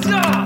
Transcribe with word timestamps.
가자. 0.00 0.44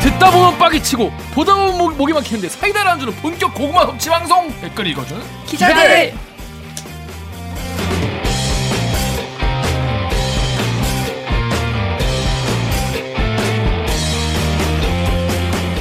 듣다 0.00 0.30
보면 0.30 0.58
빡이 0.58 0.82
치고 0.82 1.12
보다 1.34 1.54
보면 1.54 1.78
목, 1.78 1.96
목이 1.96 2.12
막히는데 2.12 2.48
사이다를 2.48 2.90
안 2.90 3.00
주는 3.00 3.12
본격 3.16 3.54
고구마 3.54 3.86
섭취 3.86 4.08
방송 4.10 4.52
댓글 4.60 4.86
읽어주는 4.88 5.22
기자들 5.46 6.14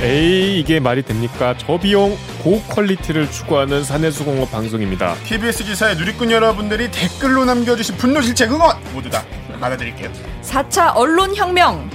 에이 0.02 0.60
이게 0.60 0.80
말이 0.80 1.04
됩니까? 1.04 1.56
저비용 1.60 2.18
고quality를 2.44 3.30
추구하는 3.30 3.84
사내수공업 3.84 4.52
방송입니다. 4.52 5.14
KBS 5.26 5.64
기사에 5.64 5.96
누리꾼 5.96 6.32
여러분들이 6.32 6.90
댓글로 6.90 7.46
남겨주신 7.46 7.98
분노 7.98 8.20
질책 8.20 8.52
응원 8.52 8.82
모두 8.94 9.12
다 9.12 9.24
받아드릴게요. 9.60 10.12
4차 10.42 10.96
언론 10.96 11.36
혁명은 11.36 11.92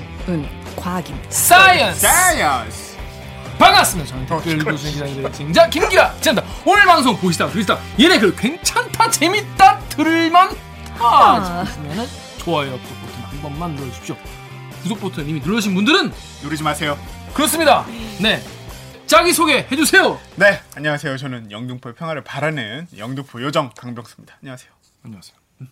과학입니다. 0.76 1.30
Science 1.30 2.00
Science. 2.00 2.96
반갑습니다. 3.58 4.08
저는 4.10 4.26
댓글 4.26 4.60
읽어주는 4.60 4.92
기자들의 4.92 5.32
진자 5.32 5.68
김기화입니다 5.68 6.44
오늘 6.64 6.84
방송 6.84 7.16
보시다가 7.16 7.50
들으시다 7.50 7.78
얘네 7.98 8.20
글 8.20 8.36
괜찮다 8.36 9.10
재밌다 9.10 9.80
들을만 9.88 10.50
하 10.98 11.64
싶으면 11.64 12.06
좋아요 12.38 12.70
구독 12.72 13.00
버튼 13.00 13.22
한 13.24 13.42
번만 13.42 13.74
눌러주십시오. 13.74 14.14
구독 14.84 15.00
버튼 15.00 15.28
이미 15.28 15.40
눌러주신 15.40 15.74
분들은 15.74 16.12
누르지 16.44 16.62
마세요. 16.62 16.96
그렇습니다. 17.36 17.84
네 18.20 18.42
자기 19.06 19.32
소개 19.32 19.58
해 19.70 19.76
주세요. 19.76 20.18
네, 20.36 20.60
안녕하세요. 20.74 21.16
저는 21.16 21.52
영등포의 21.52 21.94
평화를 21.94 22.24
바라는 22.24 22.88
영등포 22.96 23.40
요정 23.42 23.70
강병수입니다. 23.76 24.38
안녕하세요. 24.42 24.70
안녕하세요. 25.04 25.36
음. 25.60 25.68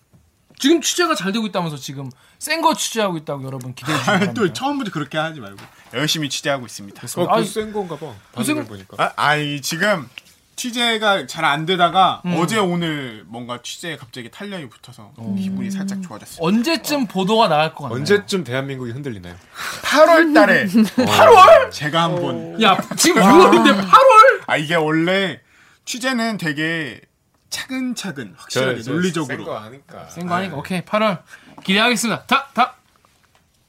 지금 0.58 0.80
취재가 0.80 1.14
잘 1.16 1.32
되고 1.32 1.44
있다면서 1.46 1.76
지금 1.76 2.10
센 2.38 2.60
거 2.62 2.74
취재하고 2.74 3.16
있다고 3.16 3.42
여러분 3.44 3.74
기대해 3.74 3.98
바랍니다. 3.98 4.34
또 4.34 4.52
처음부터 4.52 4.90
그렇게 4.92 5.18
하지 5.18 5.40
말고 5.40 5.58
열심히 5.94 6.28
취재하고 6.28 6.66
있습니다. 6.66 7.02
어, 7.16 7.26
아이, 7.30 7.42
그센 7.42 7.72
건가 7.72 7.96
봐. 7.96 8.12
무슨- 8.36 8.54
반응을 8.56 8.68
보니까. 8.68 9.02
아, 9.02 9.12
아이 9.16 9.60
지금 9.60 10.08
취재가 10.56 11.26
잘 11.26 11.44
안 11.44 11.66
되다가 11.66 12.22
음. 12.24 12.36
어제 12.38 12.58
오늘 12.58 13.24
뭔가 13.26 13.60
취재에 13.62 13.96
갑자기 13.96 14.30
탄력이 14.30 14.68
붙어서 14.70 15.12
기분이 15.38 15.70
살짝 15.70 16.00
좋아졌어요. 16.02 16.38
언제쯤 16.46 17.06
보도가 17.06 17.48
나갈 17.48 17.74
것 17.74 17.84
같나요? 17.84 17.98
언제쯤 17.98 18.44
대한민국이 18.44 18.92
흔들리나요? 18.92 19.34
8월 19.82 20.34
달에 20.34 20.64
8월 20.96 21.70
제가 21.70 22.02
한번 22.04 22.60
야 22.62 22.78
지금 22.96 23.22
6월인데 23.22 23.86
8월? 23.88 24.42
아 24.46 24.56
이게 24.56 24.74
원래 24.74 25.40
취재는 25.84 26.38
되게 26.38 27.00
차근차근 27.50 28.34
확실하게 28.36 28.82
논리적으로 28.86 29.54
하니까. 29.56 30.06
센거 30.08 30.34
하니까 30.34 30.56
오케이 30.56 30.80
8월 30.80 31.22
기대하겠습니다. 31.62 32.24
다 32.24 32.48
다. 32.54 32.74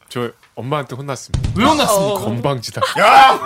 저 0.09 0.31
엄마한테 0.55 0.95
혼났습니다. 0.95 1.51
왜 1.55 1.65
혼났습니까? 1.65 2.19
건방지다. 2.21 2.81
야 2.99 3.39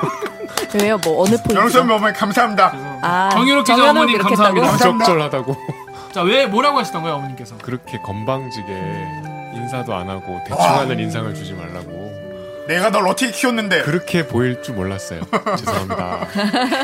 왜요? 0.79 0.97
뭐 0.99 1.23
어느 1.23 1.31
포인트? 1.37 1.53
영선 1.55 1.89
어머니 1.89 2.13
감사합니다. 2.15 2.88
아, 3.02 3.30
정유롭 3.31 3.64
기자 3.66 3.75
정연욱 3.75 3.97
어머니 3.97 4.14
이렇게 4.14 4.28
감사합니다. 4.36 4.72
했다고? 4.73 4.97
부적절하다고 4.97 5.58
자 6.14 6.22
왜 6.23 6.45
뭐라고 6.47 6.80
하시던 6.80 7.02
거예요 7.03 7.17
어머님께서? 7.17 7.58
그렇게 7.59 8.00
건방지게 8.00 8.72
인사도 9.55 9.94
안 9.94 10.09
하고 10.09 10.39
대충 10.47 10.64
하는 10.64 11.00
인상을 11.00 11.33
주지 11.36 11.53
말라고 11.53 12.09
내가 12.67 12.89
널 12.92 13.08
어떻게 13.08 13.31
키웠는데 13.31 13.81
그렇게 13.83 14.27
보일 14.27 14.61
줄 14.61 14.75
몰랐어요. 14.75 15.22
죄송합니다. 15.58 16.27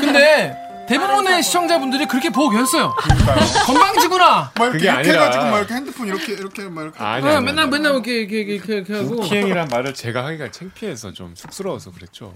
근데 0.01 0.57
대부분의 0.87 1.41
시청자분들이 1.43 2.05
그렇게 2.07 2.29
보고 2.29 2.49
계셨어요. 2.51 2.95
건방지구나. 3.65 4.51
막 4.55 4.63
이렇게, 4.65 4.71
그게 4.77 4.85
이렇게 4.85 4.89
아니라- 5.09 5.21
해가지고 5.23 5.43
막 5.45 5.57
이렇게 5.57 5.73
핸드폰 5.75 6.07
이렇게 6.07 6.33
이렇게 6.33 6.63
막 6.63 6.81
이렇게 6.83 7.03
아니, 7.03 7.27
어, 7.27 7.29
아니, 7.37 7.45
맨날 7.45 7.63
아니. 7.65 7.71
맨날 7.71 7.91
이렇게 7.93 8.11
이렇게 8.21 8.39
이렇게, 8.41 8.73
이렇게 8.77 8.93
하고 8.95 9.21
우키행이란 9.21 9.67
말을 9.71 9.93
제가 9.93 10.25
하기가 10.25 10.51
창피해서 10.51 11.13
좀 11.13 11.33
쑥스러워서 11.35 11.91
그랬죠. 11.91 12.33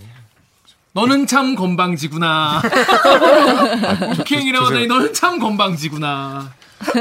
너는 0.93 1.27
참 1.27 1.55
건방지구나. 1.55 2.61
우키행이라고 4.19 4.65
조- 4.65 4.71
하다니 4.71 4.87
너는 4.87 5.13
참 5.13 5.39
건방지구나. 5.39 6.51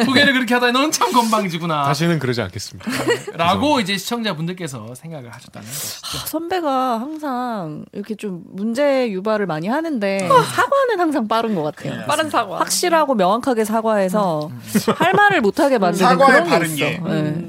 소개를 0.05 0.33
그렇게 0.33 0.55
하다니 0.55 0.73
너는 0.73 0.91
참 0.91 1.13
건방지구나. 1.13 1.85
다시는 1.85 2.19
그러지 2.19 2.43
않겠습니다. 2.43 2.91
라고 3.35 3.79
이제 3.81 3.97
시청자분들께서 3.97 4.95
생각을 4.97 5.33
하셨다는 5.33 5.67
것이죠. 5.69 6.19
선배가 6.27 7.01
항상 7.01 7.85
이렇게 7.93 8.15
좀 8.17 8.43
문제 8.53 9.09
유발을 9.11 9.47
많이 9.47 9.69
하는데 9.69 10.19
사과는 10.29 10.99
항상 10.99 11.29
빠른 11.29 11.55
것 11.55 11.63
같아요. 11.63 12.05
빠른 12.07 12.29
사과. 12.29 12.59
확실하고 12.59 13.15
명확하게 13.15 13.65
사과해서 13.65 14.51
할 14.97 15.13
말을 15.15 15.41
못하게 15.41 15.79
만드는 15.79 16.09
사과의 16.09 16.31
그런 16.33 16.45
게 16.45 16.51
바른 16.51 16.67
있어. 16.67 16.77
게. 16.77 17.01
네. 17.05 17.49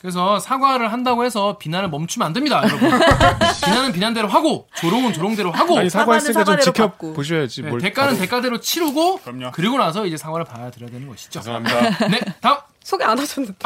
그래서 0.00 0.38
사과를 0.38 0.92
한다고 0.92 1.24
해서 1.24 1.56
비난을 1.58 1.88
멈추면 1.88 2.26
안 2.26 2.32
됩니다, 2.32 2.62
여러분. 2.64 2.90
비난은 3.64 3.92
비난대로 3.92 4.28
하고 4.28 4.68
조롱은 4.76 5.12
조롱대로 5.14 5.50
하고 5.50 5.78
아니 5.78 5.88
사과했으니까 5.90 6.44
좀 6.44 6.60
지켜 6.60 6.88
보셔야지. 6.92 7.62
네, 7.62 7.68
뭘 7.70 7.80
대가는 7.80 8.10
바로- 8.12 8.20
대가대로 8.20 8.60
치르고 8.60 9.18
그럼요. 9.20 9.50
그리고 9.52 9.78
나서 9.78 10.04
이제 10.06 10.16
사과를 10.16 10.44
받아들여야 10.44 10.90
되는 10.90 11.08
것이죠. 11.08 11.40
죄송합니다. 11.40 11.80
네, 12.08 12.20
다음 12.40 12.58
소개 12.84 13.04
안 13.04 13.18
하셨는데. 13.18 13.56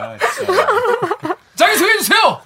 아, 0.00 0.16
진짜. 0.36 0.66
자기 1.56 1.76
소개해 1.76 1.98
주세요. 1.98 2.40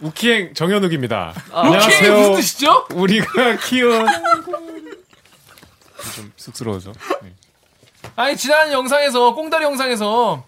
우키행 0.00 0.54
정현욱입니다. 0.54 1.32
오케이 1.52 2.10
무슨 2.10 2.34
뜻이죠? 2.34 2.86
우리가 2.92 3.56
키운 3.56 4.06
좀 6.14 6.32
쑥스러워서. 6.36 6.92
네. 7.22 7.32
아니 8.16 8.36
지난 8.36 8.72
영상에서 8.72 9.34
꽁다리 9.34 9.64
영상에서 9.64 10.44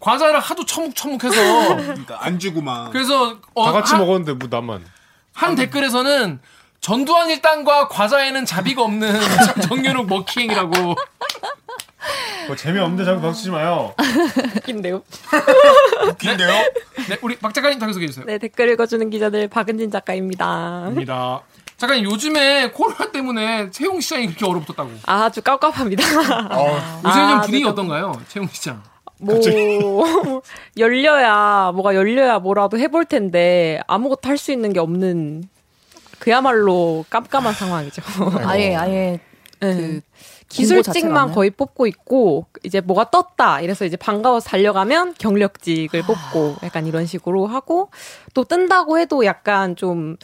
과자를 0.00 0.40
하도 0.40 0.64
처묵처묵해서 0.64 1.76
그러니까 1.76 2.18
안 2.24 2.38
주고 2.38 2.60
막 2.60 2.90
그래서 2.92 3.38
어, 3.54 3.64
다 3.66 3.72
같이 3.72 3.92
한, 3.92 4.00
먹었는데 4.00 4.34
뭐 4.34 4.48
나만. 4.50 4.84
한 5.32 5.54
댓글에서는 5.54 6.40
전두환 6.80 7.30
일당과 7.30 7.88
과자에는 7.88 8.44
자비가 8.44 8.82
없는 8.82 9.12
정연욱 9.68 10.06
머키행이라고 10.06 10.94
뭐 12.46 12.56
재미없는데 12.56 13.04
자꾸 13.04 13.20
박수지 13.22 13.50
마요. 13.50 13.94
웃긴데요. 14.56 15.02
웃긴데요. 16.08 16.48
네, 17.08 17.18
우리 17.22 17.36
박 17.38 17.52
작가님 17.52 17.80
자기 17.80 17.92
소개해 17.92 18.08
주세요. 18.08 18.24
네, 18.26 18.38
댓글 18.38 18.70
읽어주는 18.70 19.10
기자들 19.10 19.48
박은진 19.48 19.90
작가입니다. 19.90 20.86
입니다. 20.90 21.40
작가님 21.78 22.04
요즘에 22.04 22.70
코로나 22.70 23.10
때문에 23.10 23.70
채용 23.70 24.00
시장이 24.00 24.26
그렇게 24.28 24.46
얼어붙었다고. 24.46 24.90
아주 25.06 25.42
깝깝합니다. 25.42 26.04
어, 26.52 27.00
요새 27.04 27.18
좀 27.18 27.38
아, 27.38 27.40
분위기 27.40 27.64
네, 27.64 27.70
어떤가요? 27.70 28.12
채용 28.28 28.48
시장. 28.48 28.82
뭐 29.18 29.40
열려야 30.76 31.72
뭐가 31.74 31.94
열려야 31.94 32.38
뭐라도 32.38 32.78
해볼 32.78 33.06
텐데 33.06 33.80
아무것도 33.86 34.28
할 34.28 34.36
수 34.38 34.52
있는 34.52 34.72
게 34.72 34.80
없는 34.80 35.44
그야말로 36.18 37.04
깜깜한 37.10 37.54
상황이죠. 37.54 38.02
아예 38.44 38.74
아예 38.74 39.20
네. 39.60 39.74
그 39.76 40.00
기술직만? 40.48 41.32
거의 41.32 41.50
뽑고 41.50 41.86
있고 41.88 42.46
이제 42.62 42.80
뭐가 42.80 43.10
떴다 43.10 43.60
이래서 43.62 43.84
이제 43.84 43.96
반가워서 43.96 44.48
달려가면 44.48 45.14
경력직을 45.18 46.02
뽑고 46.02 46.56
약간 46.62 46.86
이런 46.86 47.04
식으로 47.06 47.46
하고 47.46 47.90
또 48.34 48.44
뜬다고 48.44 48.98
해도 48.98 49.24
약간 49.24 49.74
좀 49.76 50.16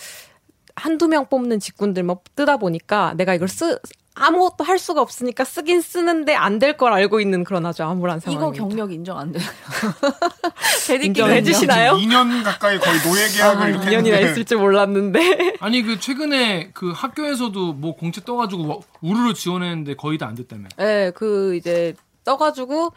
한두 0.77 1.09
명 1.09 1.27
뽑는 1.27 1.61
직군들만 1.61 2.17
뜨다 2.37 2.57
보니까 2.59 3.15
내가 3.17 3.35
이걸 3.35 3.49
쓰 3.49 3.79
아무것도 4.15 4.65
할 4.65 4.79
수가 4.79 5.01
없으니까 5.01 5.45
쓰긴 5.45 5.81
쓰는데 5.81 6.35
안 6.35 6.59
될 6.59 6.77
걸 6.77 6.93
알고 6.93 7.21
있는 7.21 7.45
그런 7.45 7.65
아주 7.67 7.83
암울한 7.83 8.19
이거 8.19 8.31
상황입니다. 8.33 8.65
경력 8.69 8.93
인정 8.93 9.19
안 9.19 9.33
돼요. 9.33 9.43
인정 10.93 10.99
대리기가 10.99 11.27
해주시나요? 11.29 11.93
2년 11.95 12.45
가까이 12.45 12.79
거의 12.79 12.99
노예 13.01 13.27
계약을 13.29 13.63
아, 13.63 13.69
이렇게 13.69 13.87
2년이나 13.87 13.97
했는데 14.15 14.31
있을 14.31 14.45
줄 14.45 14.59
몰랐는데 14.59 15.57
아니 15.61 15.83
그 15.83 15.99
최근에 15.99 16.71
그 16.75 16.91
학교에서도 16.93 17.73
뭐 17.75 17.97
공채 17.97 18.21
떠가지고 18.25 18.67
와- 18.69 18.77
우르르 19.01 19.35
지원했는데 19.35 19.95
거의 19.97 20.19
다 20.19 20.27
안 20.27 20.35
됐다며. 20.35 20.69
네, 20.77 21.11
그 21.15 21.55
이제 21.57 21.95
떠가지고 22.25 22.93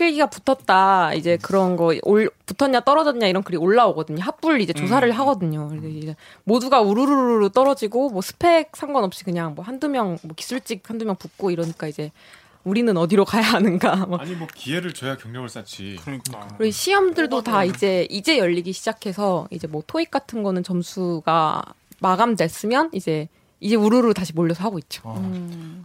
필기가 0.00 0.26
붙었다 0.30 1.12
이제 1.12 1.36
그런 1.42 1.76
거 1.76 1.94
올, 2.04 2.30
붙었냐 2.46 2.80
떨어졌냐 2.80 3.26
이런 3.26 3.42
글이 3.42 3.58
올라오거든요. 3.58 4.22
합불 4.22 4.62
이제 4.62 4.72
조사를 4.72 5.10
하거든요. 5.12 5.68
그래서 5.68 5.88
이제 5.88 6.16
모두가 6.44 6.80
우르르르 6.80 7.50
떨어지고 7.50 8.08
뭐 8.08 8.22
스펙 8.22 8.70
상관없이 8.74 9.24
그냥 9.24 9.54
뭐 9.54 9.62
한두 9.64 9.88
명 9.88 10.18
뭐 10.22 10.34
기술직 10.34 10.88
한두 10.88 11.04
명 11.04 11.16
붙고 11.16 11.50
이러니까 11.50 11.86
이제 11.86 12.10
우리는 12.64 12.96
어디로 12.96 13.24
가야 13.26 13.42
하는가. 13.42 14.06
막 14.06 14.20
아니 14.22 14.34
뭐 14.34 14.48
기회를 14.54 14.94
줘야 14.94 15.16
경력을 15.18 15.48
쌓지. 15.50 15.98
그러니까 16.02 16.48
그리고 16.56 16.70
시험들도 16.70 17.42
다 17.42 17.64
이제 17.64 18.06
이제 18.10 18.38
열리기 18.38 18.72
시작해서 18.72 19.48
이제 19.50 19.66
뭐 19.66 19.82
토익 19.86 20.10
같은 20.10 20.42
거는 20.42 20.62
점수가 20.62 21.62
마감됐으면 22.00 22.90
이제 22.94 23.28
이제 23.60 23.76
우르르 23.76 24.14
다시 24.14 24.32
몰려서 24.34 24.64
하고 24.64 24.78
있죠. 24.78 25.02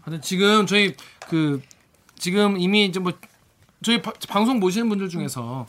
하여튼 0.04 0.22
지금 0.22 0.66
저희 0.66 0.96
그 1.28 1.62
지금 2.18 2.58
이미 2.58 2.86
이제 2.86 3.00
뭐 3.02 3.12
저희 3.84 4.02
바- 4.02 4.14
방송 4.28 4.60
보시는 4.60 4.90
분들 4.90 5.10
중에서 5.10 5.66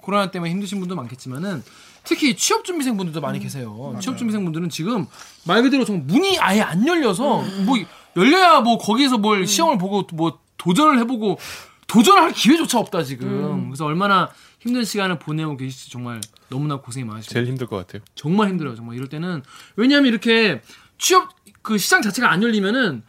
코로나 0.00 0.30
때문에 0.30 0.50
힘드신 0.52 0.78
분도 0.80 0.94
많겠지만은 0.96 1.62
특히 2.04 2.34
취업 2.36 2.64
준비생 2.64 2.96
분들도 2.96 3.20
많이 3.20 3.38
계세요. 3.38 3.94
취업 4.00 4.16
준비생 4.16 4.42
분들은 4.44 4.70
지금 4.70 5.06
말 5.44 5.62
그대로 5.62 5.84
정말 5.84 6.04
문이 6.06 6.38
아예 6.38 6.60
안 6.62 6.86
열려서 6.86 7.42
뭐 7.66 7.76
열려야 8.16 8.60
뭐 8.60 8.78
거기에서 8.78 9.18
뭘 9.18 9.46
시험을 9.46 9.76
보고 9.78 10.06
뭐 10.14 10.38
도전을 10.56 10.98
해보고 11.00 11.38
도전할 11.86 12.32
기회조차 12.32 12.78
없다 12.78 13.02
지금. 13.02 13.66
그래서 13.68 13.84
얼마나 13.84 14.30
힘든 14.60 14.84
시간을 14.84 15.18
보내고 15.18 15.56
계실지 15.56 15.90
정말 15.90 16.20
너무나 16.48 16.76
고생이 16.76 17.04
많으십니다. 17.04 17.32
제일 17.34 17.46
힘들 17.46 17.66
것 17.66 17.76
같아요. 17.76 18.02
정말 18.14 18.48
힘들어요. 18.48 18.74
정말 18.76 18.96
이럴 18.96 19.08
때는 19.08 19.42
왜냐하면 19.76 20.08
이렇게 20.10 20.62
취업 20.98 21.28
그 21.62 21.76
시장 21.78 22.00
자체가 22.02 22.30
안 22.30 22.42
열리면은 22.42 23.02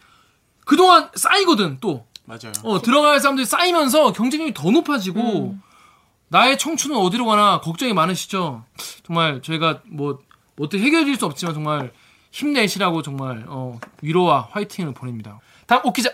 그동안 0.66 1.10
쌓이거든 1.16 1.78
또 1.82 2.06
맞아요. 2.30 2.54
어, 2.64 2.80
들어갈 2.82 3.20
사람들이 3.20 3.46
쌓이면서 3.46 4.14
경쟁력이 4.14 4.54
더 4.54 4.70
높아지고 4.70 5.50
음. 5.50 5.62
나의 6.28 6.60
청춘은 6.60 6.96
어디로 6.96 7.26
가나 7.26 7.60
걱정이 7.60 7.92
많으시죠. 7.94 8.64
정말 9.04 9.42
저희가 9.42 9.82
뭐 9.88 10.20
어떻게 10.60 10.84
해결해줄 10.84 11.16
수 11.16 11.26
없지만 11.26 11.56
정말 11.56 11.92
힘내시라고 12.32 13.02
정말 13.02 13.46
어, 13.48 13.80
위로와 14.04 14.50
화이팅을 14.52 14.94
보냅니다. 14.94 15.40
다음 15.66 15.82
옥 15.86 15.96
기자. 15.96 16.12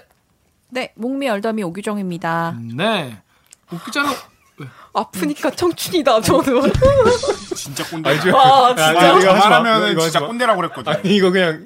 네, 0.69 0.93
목미 0.95 1.27
얼더미 1.27 1.63
오규정입니다. 1.63 2.57
네. 2.75 3.21
옥 3.73 3.83
기자는 3.83 4.09
아프니까 4.93 5.49
청춘이다 5.51 6.21
저는. 6.21 6.71
진짜 7.55 7.83
꼰대. 7.89 8.09
알죠? 8.09 8.33
와 8.33 8.67
아, 8.69 8.75
진짜. 8.75 9.33
마. 9.33 9.49
말하면 9.49 9.99
진짜 9.99 10.19
마. 10.21 10.27
꼰대라고 10.27 10.61
그랬거든. 10.61 10.93
아니 10.93 11.13
이거 11.13 11.29
그냥 11.29 11.65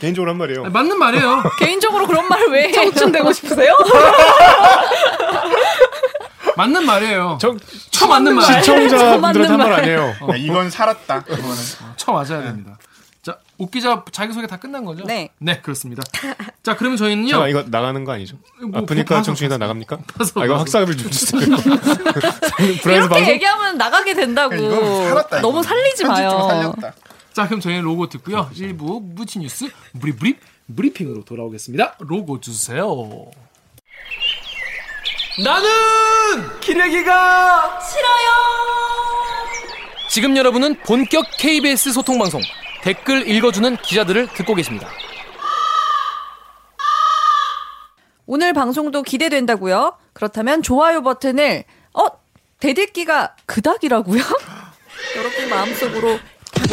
개인적으로 0.00 0.30
한 0.30 0.38
말이에요. 0.38 0.64
맞는 0.64 0.98
말이에요. 0.98 1.42
개인적으로 1.60 2.06
그런 2.06 2.28
말 2.28 2.46
왜? 2.48 2.64
해? 2.68 2.72
청춘 2.92 3.12
되고 3.12 3.32
싶으세요? 3.32 3.74
맞는 6.56 6.86
말이에요. 6.86 7.38
저쳐 7.40 8.06
맞는 8.06 8.34
말. 8.36 8.44
시청자분들한테 8.62 9.48
한말 9.48 9.70
말. 9.70 9.80
아니에요. 9.80 10.00
야, 10.30 10.36
이건 10.36 10.70
살았다. 10.70 11.24
이거는. 11.28 11.56
쳐 11.96 12.12
맞아야 12.12 12.42
됩니다. 12.42 12.78
자, 13.22 13.38
옥 13.58 13.70
기자 13.72 14.04
자기소개 14.12 14.46
다 14.46 14.58
끝난 14.58 14.84
거죠? 14.84 15.02
네. 15.04 15.30
네, 15.38 15.60
그렇습니다. 15.60 16.02
자, 16.62 16.76
그러면 16.76 16.96
저희는요. 16.98 17.30
잠깐 17.30 17.48
이거 17.50 17.64
나가는 17.66 18.04
거 18.04 18.12
아니죠? 18.12 18.36
뭐, 18.60 18.82
아프니까 18.82 19.16
봐서, 19.16 19.22
청춘이다 19.24 19.58
나갑니까? 19.58 19.96
봐서, 20.16 20.40
아 20.42 20.44
이거 20.44 20.54
봐서. 20.54 20.60
학사급을 20.60 20.96
좀 20.96 21.10
주세요. 21.10 21.40
이렇게 22.60 22.98
방송 23.00 23.26
얘기하면 23.26 23.76
나가게 23.78 24.14
된다고. 24.14 24.54
이건 24.54 25.08
살았다. 25.08 25.40
너무. 25.40 25.62
살리지 25.62 26.04
마요. 26.04 26.30
살렸다. 26.50 26.94
자, 27.34 27.48
그럼 27.48 27.60
저희는 27.60 27.82
로고 27.82 28.08
듣고요. 28.08 28.48
일부 28.54 29.00
무치 29.02 29.40
뉴스 29.40 29.68
브리브리 30.00 30.38
브리핑으로 30.74 31.24
돌아오겠습니다. 31.24 31.96
로고 31.98 32.40
주세요. 32.40 32.86
나는 35.44 36.60
기레기가 36.60 37.80
싫어요. 37.80 38.30
지금 40.08 40.36
여러분은 40.36 40.76
본격 40.86 41.26
KBS 41.36 41.92
소통 41.92 42.18
방송 42.18 42.40
댓글 42.82 43.28
읽어주는 43.28 43.78
기자들을 43.78 44.28
듣고 44.28 44.54
계십니다. 44.54 44.88
오늘 48.26 48.52
방송도 48.52 49.02
기대된다고요? 49.02 49.98
그렇다면 50.12 50.62
좋아요 50.62 51.02
버튼을 51.02 51.64
어 51.94 52.06
대들기가 52.60 53.34
그닥이라고요? 53.46 54.22
여러분 55.16 55.50
마음속으로 55.50 56.18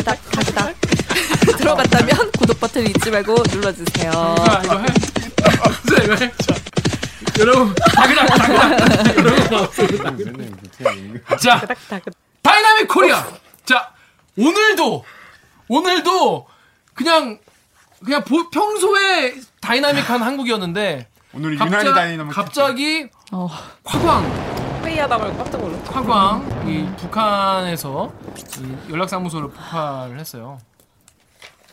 다그닥 0.03 0.31
다그닥 0.31 0.75
들어갔다면 1.57 2.31
구독 2.37 2.59
버튼 2.59 2.87
잊지 2.87 3.11
말고 3.11 3.43
눌러주세요. 3.51 4.11
자, 4.11 4.61
이거 4.63 4.79
해. 4.79 4.85
자, 4.87 6.03
이거 6.03 6.15
해. 6.15 6.31
자, 6.37 6.55
여러분, 7.39 7.73
다그닥, 7.75 8.27
다그닥. 8.27 9.17
여러분, 9.17 9.49
마음속으로 9.51 9.97
자, 11.39 11.61
dynamic 12.41 12.87
Korea. 12.87 13.25
자, 13.65 13.91
오늘도 14.37 15.05
오늘도 15.67 16.47
그냥 16.93 17.39
그냥 18.03 18.23
보- 18.23 18.49
평소에 18.49 19.35
dynamic한 19.61 20.21
한국이었는데 20.21 21.07
오늘 21.33 21.55
갑자, 21.57 21.79
유난히 21.81 21.93
다이나믹. 21.95 22.33
갑자기 22.33 23.07
어, 23.31 23.47
화광, 23.85 24.50
회의하다 24.91 25.17
말고 25.17 25.37
깜짝 25.37 25.61
놀랐어. 25.61 25.91
화광 25.91 26.67
이 26.69 26.85
북한에서 26.97 28.13
이 28.59 28.91
연락사무소를 28.91 29.49
폭발을 29.49 30.19
했어요. 30.19 30.59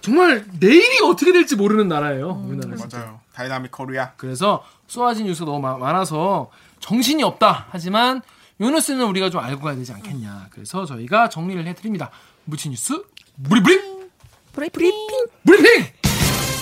정말 0.00 0.44
내일이 0.60 1.00
어떻게 1.04 1.32
될지 1.32 1.56
모르는 1.56 1.88
나라예요. 1.88 2.44
우리나라 2.46 2.76
진짜. 2.76 2.98
맞아요. 2.98 3.20
dynamic 3.34 3.72
Korea. 3.72 4.12
그래서 4.16 4.64
쏘아진 4.86 5.26
뉴스가 5.26 5.46
너무 5.50 5.60
마- 5.60 5.76
많아서 5.76 6.50
정신이 6.80 7.22
없다. 7.24 7.66
하지만 7.70 8.22
요 8.60 8.70
뉴스는 8.70 9.04
우리가 9.06 9.30
좀 9.30 9.40
알고 9.40 9.62
가야 9.62 9.74
되지 9.74 9.92
않겠냐. 9.92 10.46
그래서 10.50 10.84
저희가 10.86 11.28
정리를 11.28 11.66
해드립니다. 11.66 12.10
뭉치 12.44 12.68
뉴스 12.70 13.02
브리브리 13.42 13.80
브리핑 14.52 14.92
브리핑. 15.44 15.86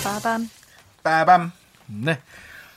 빠밤. 0.03 0.49
빠밤. 1.03 1.53
네. 1.87 2.19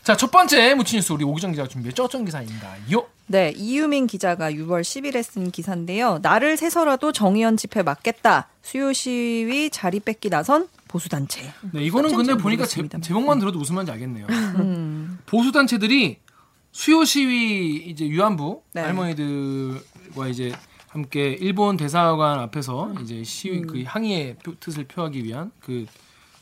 자, 0.04 0.16
첫 0.18 0.31
번째 0.31 0.74
뭉치 0.75 0.98
뉴스 0.98 1.12
우리 1.14 1.24
옥유정 1.24 1.51
기자가 1.52 1.68
준비했죠. 1.70 2.04
어떤 2.04 2.26
기사인가요? 2.26 3.08
네, 3.31 3.54
이유민 3.56 4.08
기자가 4.08 4.52
6월 4.52 4.81
10일에 4.81 5.22
쓴 5.22 5.52
기사인데요. 5.52 6.18
날을 6.24 6.57
새서라도 6.57 7.12
정의연 7.12 7.58
집회 7.58 7.84
막겠다. 7.84 8.48
수요 8.64 8.92
시위 8.92 9.70
자리 9.70 10.00
뺏기 10.00 10.30
나선 10.31 10.68
보수 10.88 11.10
단체. 11.10 11.42
네, 11.72 11.84
이거는 11.84 12.10
근데 12.16 12.34
보니까 12.34 12.66
제, 12.66 12.81
모르겠습니다. 12.81 13.00
제목만 13.02 13.38
들어도 13.38 13.60
무슨 13.60 13.76
말인지 13.76 13.92
알겠네요. 13.92 14.26
음. 14.30 15.20
보수 15.28 15.52
단체들이 15.52 16.18
수요 16.72 17.06
시위 17.06 17.78
이제 17.86 18.06
위안부 18.06 18.64
네. 18.74 18.81
할머니들과 18.81 20.28
이제 20.28 20.52
함께 20.88 21.38
일본 21.40 21.78
대사관 21.78 22.40
앞에서 22.40 22.94
이제 23.04 23.24
시위 23.24 23.60
음. 23.60 23.68
그 23.68 23.84
항의의 23.86 24.38
표- 24.44 24.56
뜻을 24.60 24.86
표하기 24.86 25.24
위한 25.24 25.52
그 25.60 25.86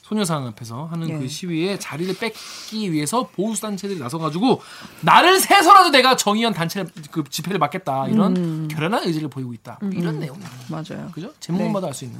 소녀상 0.07 0.47
앞에서 0.47 0.85
하는 0.85 1.09
예. 1.09 1.17
그 1.17 1.27
시위에 1.27 1.77
자리를 1.77 2.15
뺏기 2.17 2.93
위해서 2.93 3.27
보수 3.27 3.61
단체들이 3.61 3.99
나서 3.99 4.17
가지고 4.17 4.61
나를 5.01 5.39
세서라도 5.39 5.89
내가 5.89 6.15
정의연 6.15 6.53
단체 6.53 6.85
그 7.11 7.25
집회를 7.29 7.59
막겠다 7.59 8.07
이런 8.07 8.37
음. 8.37 8.67
결연한 8.69 9.03
의지를 9.03 9.27
보이고 9.27 9.53
있다 9.53 9.79
이런 9.91 10.19
내용 10.19 10.39
맞아요. 10.69 11.11
그죠? 11.13 11.33
제목만 11.41 11.67
네. 11.67 11.73
봐도 11.73 11.87
알수 11.87 12.05
있는. 12.05 12.19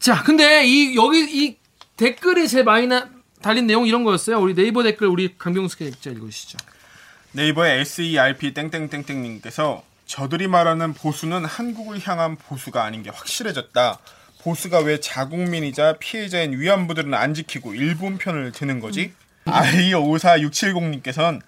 자, 0.00 0.22
근데 0.22 0.66
이 0.66 0.96
여기 0.96 1.20
이 1.20 1.56
댓글에 1.96 2.46
제일 2.46 2.64
많이 2.64 2.86
나, 2.86 3.08
달린 3.40 3.66
내용 3.66 3.86
이런 3.86 4.02
거였어요. 4.04 4.40
우리 4.40 4.54
네이버 4.54 4.82
댓글 4.82 5.08
우리 5.08 5.36
강병수 5.36 5.76
기자 5.76 6.10
읽어주시죠. 6.10 6.58
네이버의 7.32 7.80
SERP 7.80 8.54
땡땡땡땡님께서 8.54 9.82
저들이 10.06 10.48
말하는 10.48 10.94
보수는 10.94 11.44
한국을 11.44 12.00
향한 12.06 12.36
보수가 12.36 12.82
아닌 12.82 13.02
게 13.02 13.10
확실해졌다. 13.10 13.98
보수가 14.48 14.78
왜 14.78 14.98
자국민이자 14.98 15.96
피해자인 15.98 16.58
위안부들은 16.58 17.12
안 17.12 17.34
지키고 17.34 17.74
일본 17.74 18.16
편을 18.16 18.52
드는 18.52 18.80
거지? 18.80 19.12
아이 19.44 19.92
54670님께서는 19.92 21.42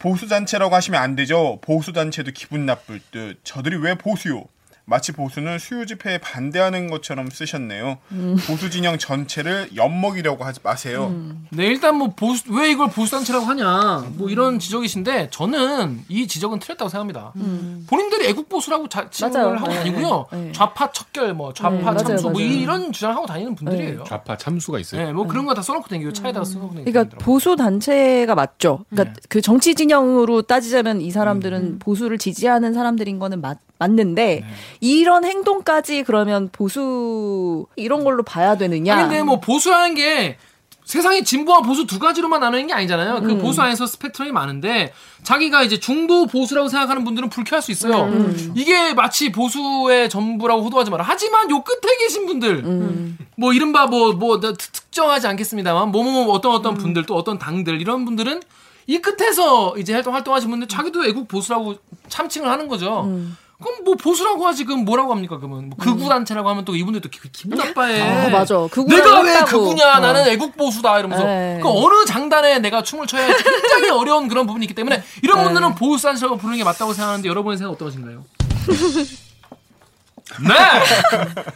보수단체라고 0.00 0.74
하시면 0.74 1.00
안 1.00 1.14
되죠. 1.14 1.60
보수단체도 1.60 2.32
기분 2.32 2.66
나쁠 2.66 3.00
듯. 3.12 3.38
저들이 3.44 3.76
왜 3.76 3.94
보수요? 3.94 4.46
마치 4.84 5.12
보수는 5.12 5.58
수요 5.58 5.86
집회에 5.86 6.18
반대하는 6.18 6.90
것처럼 6.90 7.28
쓰셨네요. 7.30 7.98
보수 8.48 8.68
진영 8.68 8.98
전체를 8.98 9.70
엿먹이려고 9.76 10.44
하지 10.44 10.60
마세요. 10.62 11.14
네, 11.50 11.66
일단 11.66 11.96
뭐 11.96 12.08
보수 12.14 12.52
왜 12.52 12.70
이걸 12.70 12.90
보수 12.90 13.12
단체라고 13.12 13.46
하냐 13.46 14.06
뭐 14.16 14.28
이런 14.28 14.58
지적이신데 14.58 15.28
저는 15.30 16.00
이 16.08 16.26
지적은 16.26 16.58
틀렸다고 16.58 16.88
생각합니다. 16.88 17.32
본인들이 17.86 18.26
애국 18.28 18.48
보수라고 18.48 18.86
맞아요. 19.20 19.54
하고 19.56 19.68
네, 19.68 19.74
다니고요. 19.76 20.26
네, 20.32 20.38
네. 20.46 20.52
좌파 20.52 20.90
척결 20.90 21.34
뭐 21.34 21.52
좌파 21.52 21.76
네, 21.76 21.82
맞아요, 21.82 21.98
참수 21.98 22.22
뭐 22.24 22.32
맞아요. 22.32 22.46
이런 22.46 22.92
주장을 22.92 23.14
하고 23.16 23.26
다니는 23.26 23.54
분들이에요. 23.54 24.04
좌파 24.04 24.36
참수가 24.36 24.78
있어요. 24.80 25.06
네, 25.06 25.12
뭐 25.12 25.26
그런 25.26 25.46
거 25.46 25.52
다 25.52 25.60
써놓고 25.62 25.86
다니고 25.88 26.12
차에다가 26.14 26.44
써놓고 26.44 26.74
다니고. 26.74 26.90
그러니까 26.90 27.18
보수 27.18 27.56
단체가 27.56 28.34
맞죠. 28.34 28.84
그러니까 28.90 29.12
네. 29.14 29.20
그 29.28 29.40
정치 29.42 29.74
진영으로 29.74 30.42
따지자면 30.42 31.00
이 31.02 31.10
사람들은 31.10 31.62
음. 31.62 31.78
보수를 31.78 32.16
지지하는 32.18 32.72
사람들인 32.72 33.18
거는 33.18 33.40
맞, 33.42 33.58
맞는데 33.78 34.40
네. 34.40 34.46
이런 34.82 35.24
행동까지 35.24 36.02
그러면 36.02 36.48
보수 36.50 37.66
이런 37.76 38.02
걸로 38.02 38.24
봐야 38.24 38.56
되느냐? 38.56 38.94
아니, 38.94 39.02
근데 39.04 39.22
뭐 39.22 39.38
보수라는 39.38 39.94
게 39.94 40.36
세상에 40.84 41.22
진보와 41.22 41.60
보수 41.60 41.86
두 41.86 42.00
가지로만 42.00 42.40
나누는 42.40 42.66
게 42.66 42.74
아니잖아요. 42.74 43.18
음. 43.18 43.22
그 43.22 43.38
보수 43.38 43.62
안에서 43.62 43.86
스펙트럼이 43.86 44.32
많은데 44.32 44.92
자기가 45.22 45.62
이제 45.62 45.78
중도 45.78 46.26
보수라고 46.26 46.68
생각하는 46.68 47.04
분들은 47.04 47.28
불쾌할 47.28 47.62
수 47.62 47.70
있어요. 47.70 48.06
음. 48.06 48.52
이게 48.56 48.92
마치 48.92 49.30
보수의 49.30 50.10
전부라고 50.10 50.64
호도하지 50.64 50.90
마라. 50.90 51.04
하지만 51.06 51.48
요 51.52 51.62
끝에 51.62 51.96
계신 52.00 52.26
분들 52.26 52.64
음. 52.64 53.18
뭐 53.36 53.52
이른바 53.52 53.86
뭐뭐 53.86 54.40
특정하지 54.40 55.28
않겠습니다만 55.28 55.92
뭐뭐 55.92 56.32
어떤 56.32 56.50
음. 56.50 56.56
어떤 56.56 56.74
분들 56.74 57.06
또 57.06 57.14
어떤 57.14 57.38
당들 57.38 57.80
이런 57.80 58.04
분들은 58.04 58.42
이 58.88 58.98
끝에서 58.98 59.76
이제 59.78 59.92
활동 59.92 60.12
활동하신 60.16 60.50
분들 60.50 60.66
자기도 60.66 61.06
애국 61.06 61.28
보수라고 61.28 61.76
참칭을 62.08 62.50
하는 62.50 62.66
거죠. 62.66 63.04
음. 63.04 63.36
그럼 63.62 63.84
뭐 63.84 63.94
보수라고 63.94 64.46
하지 64.46 64.64
그럼 64.64 64.84
뭐라고 64.84 65.12
합니까 65.12 65.38
그러면 65.38 65.70
뭐 65.70 65.78
극우 65.78 66.08
단체라고 66.08 66.48
하면 66.50 66.64
또 66.64 66.76
이분들도 66.76 67.08
기, 67.08 67.20
기분 67.32 67.56
나빠해. 67.58 68.00
아, 68.00 68.28
맞아. 68.28 68.54
내가 68.88 69.20
왜. 69.22 69.40
극우냐 69.44 69.96
어. 69.96 70.00
나는 70.00 70.26
애국 70.26 70.56
보수다 70.56 70.98
이러면서 70.98 71.24
네. 71.24 71.58
그 71.62 71.68
어느 71.68 72.04
장단에 72.04 72.58
내가 72.58 72.82
춤을 72.82 73.06
춰야 73.06 73.26
할지 73.26 73.42
굉장히 73.44 73.90
어려운 73.96 74.28
그런 74.28 74.46
부분이 74.46 74.64
있기 74.66 74.74
때문에 74.74 75.02
이런 75.22 75.38
네. 75.38 75.44
분들은 75.44 75.74
보수 75.76 76.02
단체라고 76.04 76.36
부르는 76.36 76.58
게 76.58 76.64
맞다고 76.64 76.92
생각하는데 76.92 77.28
여러분의 77.28 77.58
생각 77.58 77.72
어떠신가요? 77.72 78.24
네. 80.40 80.54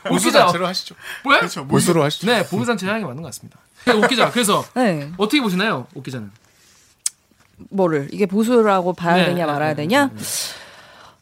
보수 0.09 0.29
웃기자. 0.29 0.47
자체로 0.47 0.67
하시죠. 0.67 0.95
뭐야? 1.25 1.39
그렇죠. 1.41 1.61
뭐 1.61 1.69
보수로 1.71 2.03
하시죠. 2.05 2.27
네, 2.27 2.47
보수단 2.47 2.77
게 2.77 2.87
맞는 2.87 3.23
것 3.23 3.29
같습니다. 3.29 3.59
네, 3.87 3.93
옥기자. 3.93 4.31
그래서 4.31 4.65
네. 4.75 5.11
어떻게 5.17 5.41
보시나요, 5.41 5.87
옥기자는? 5.95 6.31
뭐를 7.71 8.09
이게 8.13 8.27
보수라고 8.27 8.93
봐야 8.93 9.17
네, 9.17 9.27
되냐 9.27 9.47
네, 9.47 9.53
말아야 9.53 9.71
네, 9.71 9.83
되냐? 9.83 10.11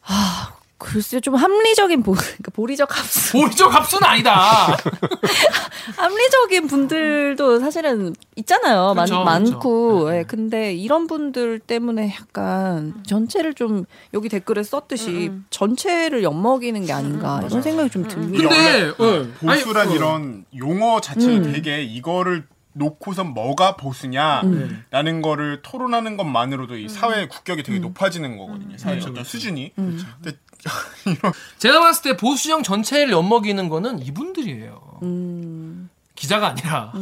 아 0.07 0.51
글쎄 0.77 1.19
좀 1.21 1.35
합리적인 1.35 2.03
보, 2.03 2.11
그러니까 2.13 2.51
보리적 2.53 2.97
합수 2.97 3.33
보리적 3.33 3.73
합수는 3.73 4.03
아니다. 4.03 4.75
합리적인 5.95 6.67
분들도 6.67 7.59
사실은 7.59 8.15
있잖아요. 8.35 8.93
많, 8.93 9.05
그렇죠, 9.05 9.23
많고. 9.23 9.99
그렇죠. 9.99 10.09
네, 10.09 10.19
예, 10.19 10.23
근데 10.23 10.73
이런 10.73 11.07
분들 11.07 11.59
때문에 11.59 12.13
약간 12.19 12.93
전체를 13.05 13.53
좀 13.53 13.85
여기 14.13 14.27
댓글에 14.27 14.63
썼듯이 14.63 15.31
전체를 15.49 16.23
엿먹이는 16.23 16.85
게 16.85 16.93
아닌가 16.93 17.41
이런 17.45 17.61
생각이 17.61 17.89
좀 17.89 18.07
듭니다. 18.07 18.49
근데 18.49 18.89
어, 18.97 19.27
보수란 19.39 19.87
아니, 19.87 19.93
어. 19.93 19.95
이런 19.95 20.45
용어 20.57 20.99
자체를 20.99 21.37
음. 21.37 21.51
되게 21.53 21.83
이거를 21.83 22.43
놓고서 22.75 23.23
뭐가 23.23 23.77
보수냐라는 23.77 25.21
거를 25.21 25.61
토론하는 25.61 26.17
것만으로도 26.17 26.77
이 26.77 26.89
사회의 26.89 27.29
국격이 27.29 27.63
되게 27.63 27.79
높아지는 27.79 28.37
거거든요. 28.37 28.77
사회의 28.77 29.01
어떤 29.01 29.23
수준이. 29.23 29.73
근데 29.75 30.37
제가 31.57 31.79
봤을 31.79 32.03
때 32.03 32.17
보수정 32.17 32.63
전체를 32.63 33.13
엿먹이는 33.13 33.69
거는 33.69 33.99
이분들이에요. 34.01 34.99
음, 35.03 35.84
기자가 36.15 36.47
아니라 36.47 36.93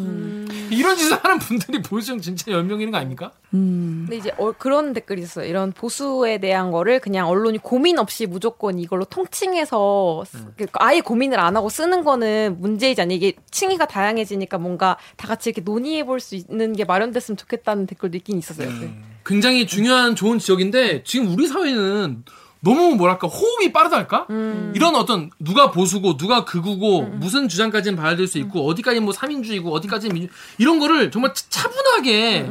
이런 0.72 0.98
짓을 0.98 1.18
하는 1.24 1.38
분들이 1.38 1.82
보수정 1.84 2.20
전체 2.20 2.52
엿먹이는 2.52 2.92
거 2.92 2.98
아닙니까? 2.98 3.32
음, 3.54 4.06
근데 4.08 4.18
이제 4.18 4.32
어, 4.40 4.52
그런 4.54 4.92
댓글이 4.94 5.22
있어요. 5.22 5.46
이런 5.48 5.72
보수에 5.72 6.40
대한 6.40 6.72
거를 6.72 7.00
그냥 7.00 7.28
언론이 7.30 7.60
고민 7.60 8.00
없이 8.00 8.26
무조건 8.26 8.80
이걸로 8.80 9.06
통칭해서 9.06 10.24
쓰- 10.26 10.38
그 10.58 10.66
아예 10.74 11.00
고민을 11.02 11.40
안 11.40 11.56
하고 11.56 11.70
쓰는 11.70 12.04
거는 12.04 12.58
문제이지 12.60 13.02
않냐. 13.02 13.14
이게 13.14 13.34
층위가 13.52 13.86
다양해지니까 13.86 14.58
뭔가 14.58 14.98
다 15.16 15.28
같이 15.28 15.50
이렇게 15.52 15.62
논의해 15.62 16.06
볼 16.06 16.20
수 16.20 16.36
있는 16.36 16.74
게 16.74 16.84
마련됐으면 16.86 17.38
좋겠다는 17.38 17.86
댓글도 17.86 18.18
있긴 18.18 18.38
있었어요. 18.40 18.70
네. 18.80 18.96
굉장히 19.26 19.68
중요한 19.68 20.16
좋은 20.16 20.40
지적인데 20.40 21.04
지금 21.04 21.28
우리 21.34 21.48
사회는 21.48 22.24
너무 22.64 22.96
뭐랄까 22.96 23.28
호흡이 23.28 23.74
빠르달까? 23.74 24.28
이런 24.74 24.96
어떤 24.96 25.30
누가 25.40 25.70
보수고 25.72 26.16
누가 26.16 26.46
극우고 26.46 27.02
무슨 27.20 27.50
주장까지는 27.50 27.98
받아들일 27.98 28.28
수 28.28 28.38
있고 28.40 28.66
어디까지 28.68 29.02
뭐 29.02 29.12
삼인주의고 29.12 29.74
어디까지는 29.74 30.14
민주 30.14 30.34
이런 30.58 30.80
거를 30.80 31.12
정말 31.12 31.34
차- 31.34 31.44
차분하게 31.50 32.50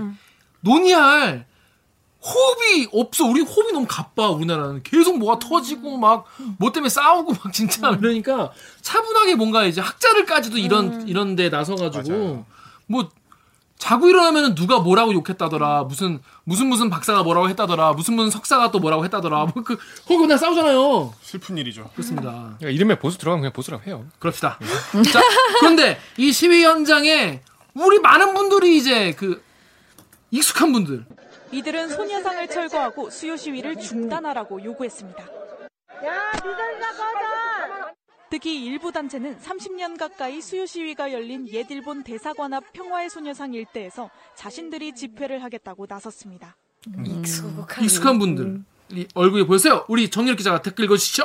논의할 0.61 1.47
호흡이 2.25 2.87
없어. 2.93 3.25
우리 3.25 3.41
호흡이 3.41 3.73
너무 3.73 3.87
가빠 3.89 4.29
우리나라는. 4.31 4.83
계속 4.85 5.19
뭐가 5.19 5.39
터지고 5.41 5.97
막 5.97 6.27
뭐 6.59 6.71
때문에 6.71 6.89
싸우고 6.89 7.33
막 7.33 7.53
진짜 7.53 7.89
이러니까 7.99 8.53
차분하게 8.83 9.35
뭔가 9.35 9.65
이제 9.65 9.81
학자들까지도 9.81 10.59
이런 10.59 11.09
이런 11.09 11.35
데 11.35 11.49
나서 11.51 11.75
가지고 11.75 12.09
맞아요. 12.11 12.47
뭐 12.87 13.09
자고 13.83 14.09
일어나면은 14.09 14.55
누가 14.55 14.79
뭐라고 14.79 15.13
욕했다더라. 15.13 15.83
무슨 15.89 16.21
무슨 16.45 16.69
무슨 16.69 16.89
박사가 16.89 17.25
뭐라고 17.25 17.49
했다더라. 17.49 17.95
무슨 17.95 18.15
무슨 18.15 18.31
석사가 18.31 18.71
또 18.71 18.79
뭐라고 18.79 19.03
했다더라. 19.03 19.47
뭐그 19.47 19.77
거기 20.07 20.19
맨날 20.19 20.39
싸우잖아요. 20.39 21.13
슬픈 21.21 21.59
일이죠. 21.59 21.91
그렇습니다. 21.95 22.31
그러니까 22.31 22.71
이름에 22.71 22.97
보수 23.01 23.19
들어가면 23.19 23.41
그냥 23.41 23.53
보수라고 23.53 23.83
해요. 23.83 24.07
그럽시다. 24.21 24.57
자, 25.13 25.21
그런데 25.59 25.99
이 26.17 26.31
시위 26.31 26.63
현장에 26.63 27.43
우리 27.75 27.99
많은 27.99 28.35
분들이 28.35 28.77
이제 28.77 29.15
그 29.19 29.43
익숙한 30.31 30.71
분들 30.71 31.05
이들은 31.51 31.89
소녀상을 31.89 32.49
철거하고 32.51 33.11
수요 33.11 33.37
시위를 33.37 33.81
중단하라고 33.81 34.63
요구했습니다. 34.63 35.25
특히 38.33 38.65
일부 38.65 38.91
단체는 38.91 39.37
30년 39.41 39.99
가까이 39.99 40.41
수요 40.41 40.65
시위가 40.65 41.13
열린 41.13 41.47
옛 41.53 41.67
일본 41.69 42.03
대사관 42.03 42.55
앞 42.55 42.73
평화의 42.73 43.11
소녀상 43.11 43.53
일대에서 43.53 44.09
자신들이 44.37 44.95
집회를 44.95 45.43
하겠다고 45.45 45.85
나섰습니다. 45.87 46.57
익숙한, 47.05 47.85
익숙한 47.85 48.19
분들 48.19 48.63
이 48.93 49.07
얼굴이 49.13 49.45
보였어요. 49.45 49.85
우리 49.87 50.09
정일 50.09 50.37
기자가 50.37 50.63
댓글 50.63 50.87
읽어주시죠. 50.87 51.25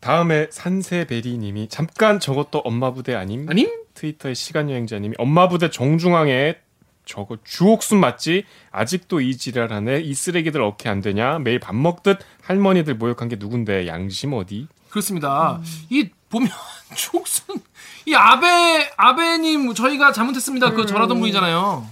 다음에 0.00 0.48
산세베리님이 0.50 1.68
잠깐 1.68 2.18
저것도 2.18 2.58
엄마 2.58 2.92
부대 2.92 3.14
아님? 3.14 3.48
아님? 3.48 3.70
트위터의 3.94 4.34
시간 4.34 4.68
여행자님이 4.68 5.14
엄마 5.18 5.48
부대 5.48 5.70
정중앙에 5.70 6.56
저거 7.04 7.38
주옥순 7.44 8.00
맞지? 8.00 8.46
아직도 8.72 9.20
이 9.20 9.36
지랄하네. 9.36 10.00
이 10.00 10.12
쓰레기들 10.12 10.60
어떻게 10.60 10.88
안 10.88 11.00
되냐? 11.00 11.38
매일 11.38 11.60
밥 11.60 11.76
먹듯 11.76 12.18
할머니들 12.42 12.96
모욕한 12.96 13.28
게 13.28 13.36
누군데? 13.38 13.86
양심 13.86 14.32
어디? 14.32 14.66
그렇습니다. 14.88 15.60
이 15.90 16.08
보면 16.28 16.48
촉순 16.94 17.60
이 18.06 18.14
아베 18.14 18.90
아베님 18.96 19.74
저희가 19.74 20.12
잘못했습니다. 20.12 20.70
그 20.72 20.86
전하던 20.86 21.18
분이잖아요. 21.20 21.86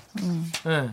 예. 0.67 0.91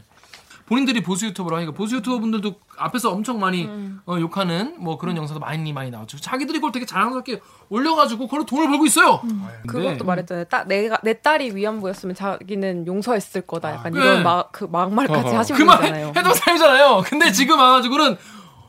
본인들이 0.68 1.04
보수 1.04 1.26
유튜버로 1.26 1.58
하니까 1.58 1.74
보수 1.74 1.98
유튜버 1.98 2.20
분들도 2.20 2.56
앞에서 2.78 3.12
엄청 3.12 3.42
많이 3.42 3.70
어, 4.06 4.18
욕하는 4.18 4.76
뭐 4.80 4.98
그런 4.98 5.18
영상도 5.18 5.42
많이 5.42 5.74
많이 5.74 5.92
나왔죠. 5.92 6.18
자기들이 6.18 6.60
그걸 6.60 6.72
되게 6.72 6.86
자랑스럽게 6.86 7.42
올려가지고 7.68 8.26
그걸로 8.28 8.46
돈을 8.46 8.70
벌고 8.70 8.86
있어요. 8.86 9.20
근데 9.68 9.90
그것도 9.90 10.06
말했잖아요. 10.06 10.46
딱 10.46 10.68
내가 10.70 10.98
내 11.04 11.20
딸이 11.22 11.56
위안부였으면 11.58 12.16
자기는 12.16 12.88
용서했을 12.88 13.42
거다. 13.42 13.74
약간 13.74 13.92
그래. 13.92 14.06
이런 14.06 14.24
막그 14.24 14.70
막말까지. 14.72 15.36
하신 15.36 15.56
그 15.58 15.64
말 15.64 15.78
분이잖아요. 15.80 16.14
해도 16.16 16.34
사유잖아요. 16.34 17.04
근데 17.06 17.32
지금 17.34 17.60
와가지고는 17.60 18.18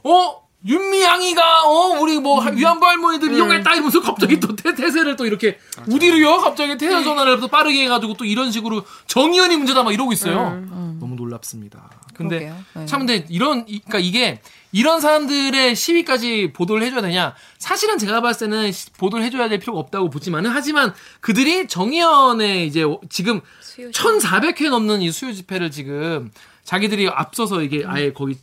어 0.03 0.42
윤미향이가 0.65 1.65
어 1.65 2.01
우리 2.01 2.19
뭐 2.21 2.41
음. 2.43 2.57
위안부 2.57 2.85
할머니들 2.87 3.33
이용했다 3.35 3.73
이러면서 3.73 4.01
갑자기 4.01 4.39
또 4.39 4.55
태, 4.55 4.75
태세를 4.75 5.17
또 5.17 5.27
이렇게 5.27 5.59
우디르요 5.89 6.39
갑자기 6.39 6.77
태세 6.79 7.03
전환을 7.03 7.41
또 7.41 7.49
빠르게 7.49 7.85
해가지고 7.85 8.15
또 8.15 8.25
이런 8.25 8.53
식으로 8.53 8.85
정의연이 9.07 9.57
문제다 9.57 9.83
막 9.83 9.93
이러고 9.93 10.13
있어요. 10.13 10.49
음. 10.53 10.97
너무 11.01 11.17
놀랍습니다. 11.17 11.91
근데. 12.15 12.53
네. 12.75 12.87
참 12.87 13.01
근데 13.01 13.27
이런 13.29 13.65
이- 13.67 13.81
그러니까 13.81 13.99
이게 13.99 14.41
이런 14.71 15.01
사람들의 15.01 15.75
시위까지 15.75 16.53
보도를 16.55 16.83
해줘야 16.85 17.01
되냐? 17.03 17.35
사실은 17.59 17.99
제가 17.99 18.21
봤을 18.21 18.49
때는 18.49 18.71
시- 18.71 18.93
보도를 18.93 19.25
해줘야 19.25 19.49
될 19.49 19.59
필요가 19.59 19.81
없다고 19.81 20.11
보지만은 20.11 20.51
하지만 20.51 20.95
그들이 21.21 21.67
정의연의 21.67 22.67
이제 22.69 22.85
지금 23.11 23.41
수요 23.61 23.91
1,400회 23.91 24.71
넘는 24.71 25.03
이 25.03 25.11
수요 25.11 25.33
집회를 25.33 25.71
지금 25.73 26.31
자기들이 26.65 27.09
앞서서 27.09 27.63
이게 27.63 27.83
아예 27.85 28.13
거기 28.13 28.37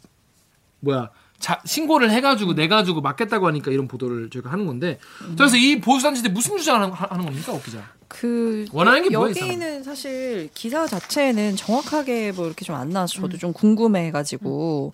뭐야 0.82 1.10
자, 1.40 1.62
신고를 1.66 2.12
해가지고 2.12 2.54
내가지고 2.54 3.02
맞겠다고 3.02 3.48
하니까 3.48 3.72
이런 3.72 3.88
보도를 3.88 4.30
저희가 4.30 4.52
하는 4.52 4.66
건데 4.66 5.00
그래서 5.38 5.56
이 5.56 5.80
보수단체들 5.80 6.32
무슨 6.32 6.58
주장을 6.58 6.82
하는, 6.82 6.94
하는 6.94 7.26
겁니까, 7.26 7.54
옥 7.54 7.64
기자? 7.64 7.82
그 8.10 8.66
원하는 8.74 9.04
게이 9.04 9.14
여기는 9.14 9.84
사실 9.84 10.50
기사 10.54 10.86
자체는 10.88 11.56
정확하게 11.56 12.32
뭐 12.34 12.48
이렇게 12.48 12.66
좀 12.66 12.76
안 12.76 12.90
나와서 12.90 13.22
저도 13.22 13.38
좀 13.38 13.54
궁금해가지고 13.54 14.94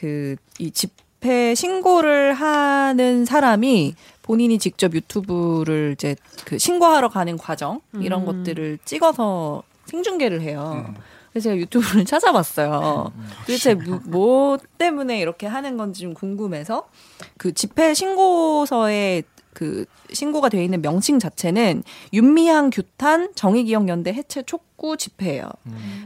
그이 0.00 0.70
집회 0.72 1.54
신고를 1.54 2.34
하는 2.34 3.24
사람이 3.24 3.94
본인이 4.22 4.58
직접 4.58 4.92
유튜브를 4.94 5.92
이제 5.94 6.16
그 6.44 6.58
신고하러 6.58 7.08
가는 7.08 7.36
과정 7.38 7.80
이런 8.00 8.24
것들을 8.24 8.78
찍어서 8.84 9.62
생중계를 9.86 10.40
해요. 10.42 10.92
그래서 11.36 11.50
제가 11.50 11.56
유튜브를 11.58 12.04
찾아봤어요. 12.06 13.12
도대체 13.40 13.74
뭐, 13.74 14.00
뭐 14.04 14.58
때문에 14.78 15.20
이렇게 15.20 15.46
하는 15.46 15.76
건지 15.76 16.00
좀 16.00 16.14
궁금해서 16.14 16.88
그 17.36 17.52
집회 17.52 17.92
신고서에 17.92 19.22
그 19.52 19.84
신고가 20.12 20.48
되어 20.48 20.62
있는 20.62 20.80
명칭 20.80 21.18
자체는 21.18 21.82
윤미향 22.14 22.70
규탄 22.70 23.34
정의기억연대 23.34 24.14
해체 24.14 24.42
촉구 24.42 24.96
집회예요. 24.96 25.44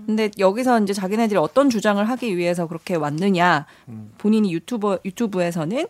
근데 0.06 0.30
여기서 0.38 0.80
이제 0.80 0.92
자기네들이 0.92 1.38
어떤 1.38 1.70
주장을 1.70 2.04
하기 2.08 2.36
위해서 2.36 2.66
그렇게 2.66 2.96
왔느냐. 2.96 3.66
본인이 4.18 4.52
유튜버 4.52 5.00
유튜브에서는 5.04 5.86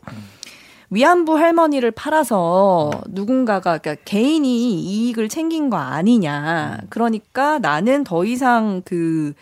위안부 0.91 1.39
할머니를 1.39 1.93
팔아서 1.93 2.91
누군가가 3.09 3.79
그러니까 3.79 4.03
개인이 4.05 4.81
이익을 4.83 5.29
챙긴 5.29 5.71
거 5.71 5.77
아니냐. 5.77 6.79
그러니까 6.91 7.59
나는 7.61 8.05
더 8.05 8.25
이상 8.25 8.83
그 8.85 9.33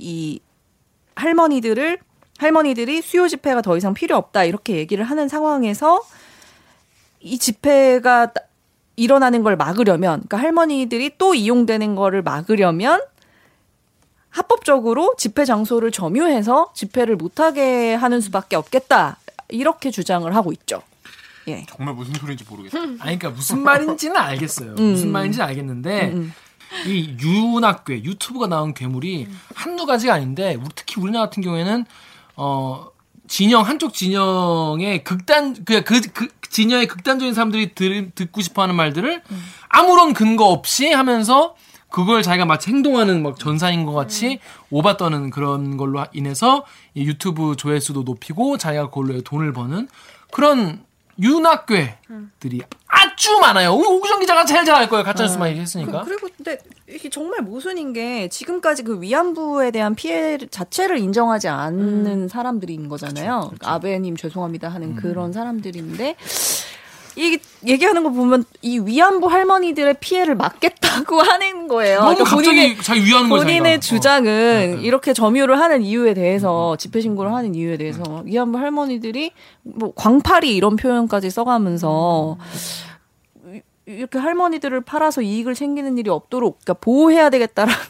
이 0.00 0.38
할머니들을 1.16 1.98
할머니들이 2.38 3.02
수요 3.02 3.26
집회가 3.26 3.62
더 3.62 3.76
이상 3.76 3.94
필요 3.94 4.16
없다. 4.16 4.44
이렇게 4.44 4.76
얘기를 4.76 5.04
하는 5.04 5.26
상황에서 5.28 6.00
이 7.20 7.36
집회가 7.36 8.32
따- 8.32 8.42
일어나는 8.94 9.42
걸 9.42 9.56
막으려면 9.56 10.20
그러니까 10.28 10.36
할머니들이 10.38 11.16
또 11.18 11.34
이용되는 11.34 11.96
거를 11.96 12.22
막으려면 12.22 13.00
합법적으로 14.30 15.14
집회 15.18 15.44
장소를 15.44 15.90
점유해서 15.90 16.70
집회를 16.74 17.16
못하게 17.16 17.94
하는 17.94 18.20
수밖에 18.20 18.54
없겠다 18.54 19.16
이렇게 19.48 19.90
주장을 19.90 20.34
하고 20.34 20.52
있죠. 20.52 20.82
예. 21.48 21.64
정말 21.68 21.94
무슨 21.94 22.14
소리인지 22.14 22.44
모르겠어요. 22.48 22.82
아니, 22.82 22.96
그러니까 22.98 23.30
무슨 23.30 23.62
말인지는 23.62 24.16
알겠어요. 24.16 24.74
음. 24.78 24.92
무슨 24.92 25.10
말인지는 25.10 25.46
알겠는데, 25.46 26.14
이 26.86 27.16
윤학괴, 27.18 28.02
유튜브가 28.04 28.46
나온 28.46 28.74
괴물이 28.74 29.28
한두 29.54 29.86
가지가 29.86 30.12
아닌데, 30.12 30.58
특히 30.74 31.00
우리나라 31.00 31.26
같은 31.26 31.42
경우에는, 31.42 31.86
어, 32.36 32.88
진영 33.28 33.62
한쪽 33.62 33.92
진영의 33.92 35.04
극단 35.04 35.54
그, 35.64 35.82
그, 35.84 36.00
그 36.00 36.28
진영의 36.48 36.88
극단적인 36.88 37.34
사람들이 37.34 37.74
들, 37.74 38.10
듣고 38.14 38.40
싶어하는 38.40 38.74
말들을 38.74 39.22
아무런 39.68 40.14
근거 40.14 40.46
없이 40.46 40.90
하면서 40.90 41.54
그걸 42.04 42.22
자기가 42.22 42.44
마치 42.44 42.70
행동하는 42.70 43.22
막 43.22 43.38
전사인 43.38 43.84
것 43.84 43.92
같이 43.92 44.38
오바 44.70 44.96
떠는 44.96 45.30
그런 45.30 45.76
걸로 45.76 46.04
인해서 46.12 46.64
이 46.94 47.04
유튜브 47.06 47.56
조회수도 47.56 48.02
높이고 48.04 48.56
자기가 48.56 48.90
그걸로 48.90 49.20
돈을 49.20 49.52
버는 49.52 49.88
그런 50.30 50.84
윤학괴들이 51.20 52.60
아주 52.86 53.38
많아요. 53.40 53.72
오- 53.72 53.96
오구정 53.96 54.20
기자가 54.20 54.44
제일 54.44 54.64
잘알 54.64 54.88
거예요. 54.88 55.04
가짜뉴스만 55.04 55.48
얘기했으니까. 55.48 56.04
그, 56.04 56.10
리고 56.10 56.28
근데 56.36 56.58
이게 56.88 57.10
정말 57.10 57.40
모순인 57.42 57.92
게 57.92 58.28
지금까지 58.28 58.84
그 58.84 59.02
위안부에 59.02 59.72
대한 59.72 59.94
피해 59.96 60.38
자체를 60.38 60.98
인정하지 60.98 61.48
않는 61.48 62.28
사람들인 62.28 62.88
거잖아요. 62.88 63.50
아베님 63.64 64.16
죄송합니다 64.16 64.68
하는 64.68 64.94
그런 64.94 65.32
사람들인데 65.32 66.14
이 67.18 67.38
얘기하는 67.66 68.04
거 68.04 68.10
보면 68.10 68.44
이 68.62 68.78
위안부 68.78 69.26
할머니들의 69.26 69.96
피해를 70.00 70.34
막겠다고 70.36 71.20
하는 71.22 71.66
거예요. 71.68 71.98
너무 72.00 72.14
그러니까 72.14 72.36
갑자기 72.36 72.56
본인의 72.56 72.82
자기 72.82 73.04
위하는 73.04 73.28
거예요. 73.28 73.42
본인의 73.44 73.62
자기가. 73.64 73.76
어. 73.76 73.80
주장은 73.80 74.80
이렇게 74.82 75.12
점유를 75.12 75.58
하는 75.58 75.82
이유에 75.82 76.14
대해서 76.14 76.76
집회 76.76 77.00
신고를 77.00 77.32
하는 77.34 77.54
이유에 77.54 77.76
대해서 77.76 78.22
위안부 78.24 78.56
할머니들이 78.58 79.32
뭐 79.62 79.92
광팔이 79.96 80.54
이런 80.54 80.76
표현까지 80.76 81.30
써가면서 81.30 82.38
이- 83.54 83.60
이렇게 83.86 84.18
할머니들을 84.18 84.80
팔아서 84.82 85.22
이익을 85.22 85.54
챙기는 85.54 85.98
일이 85.98 86.10
없도록 86.10 86.58
그러니까 86.60 86.74
보호해야 86.74 87.30
되겠다라고 87.30 87.80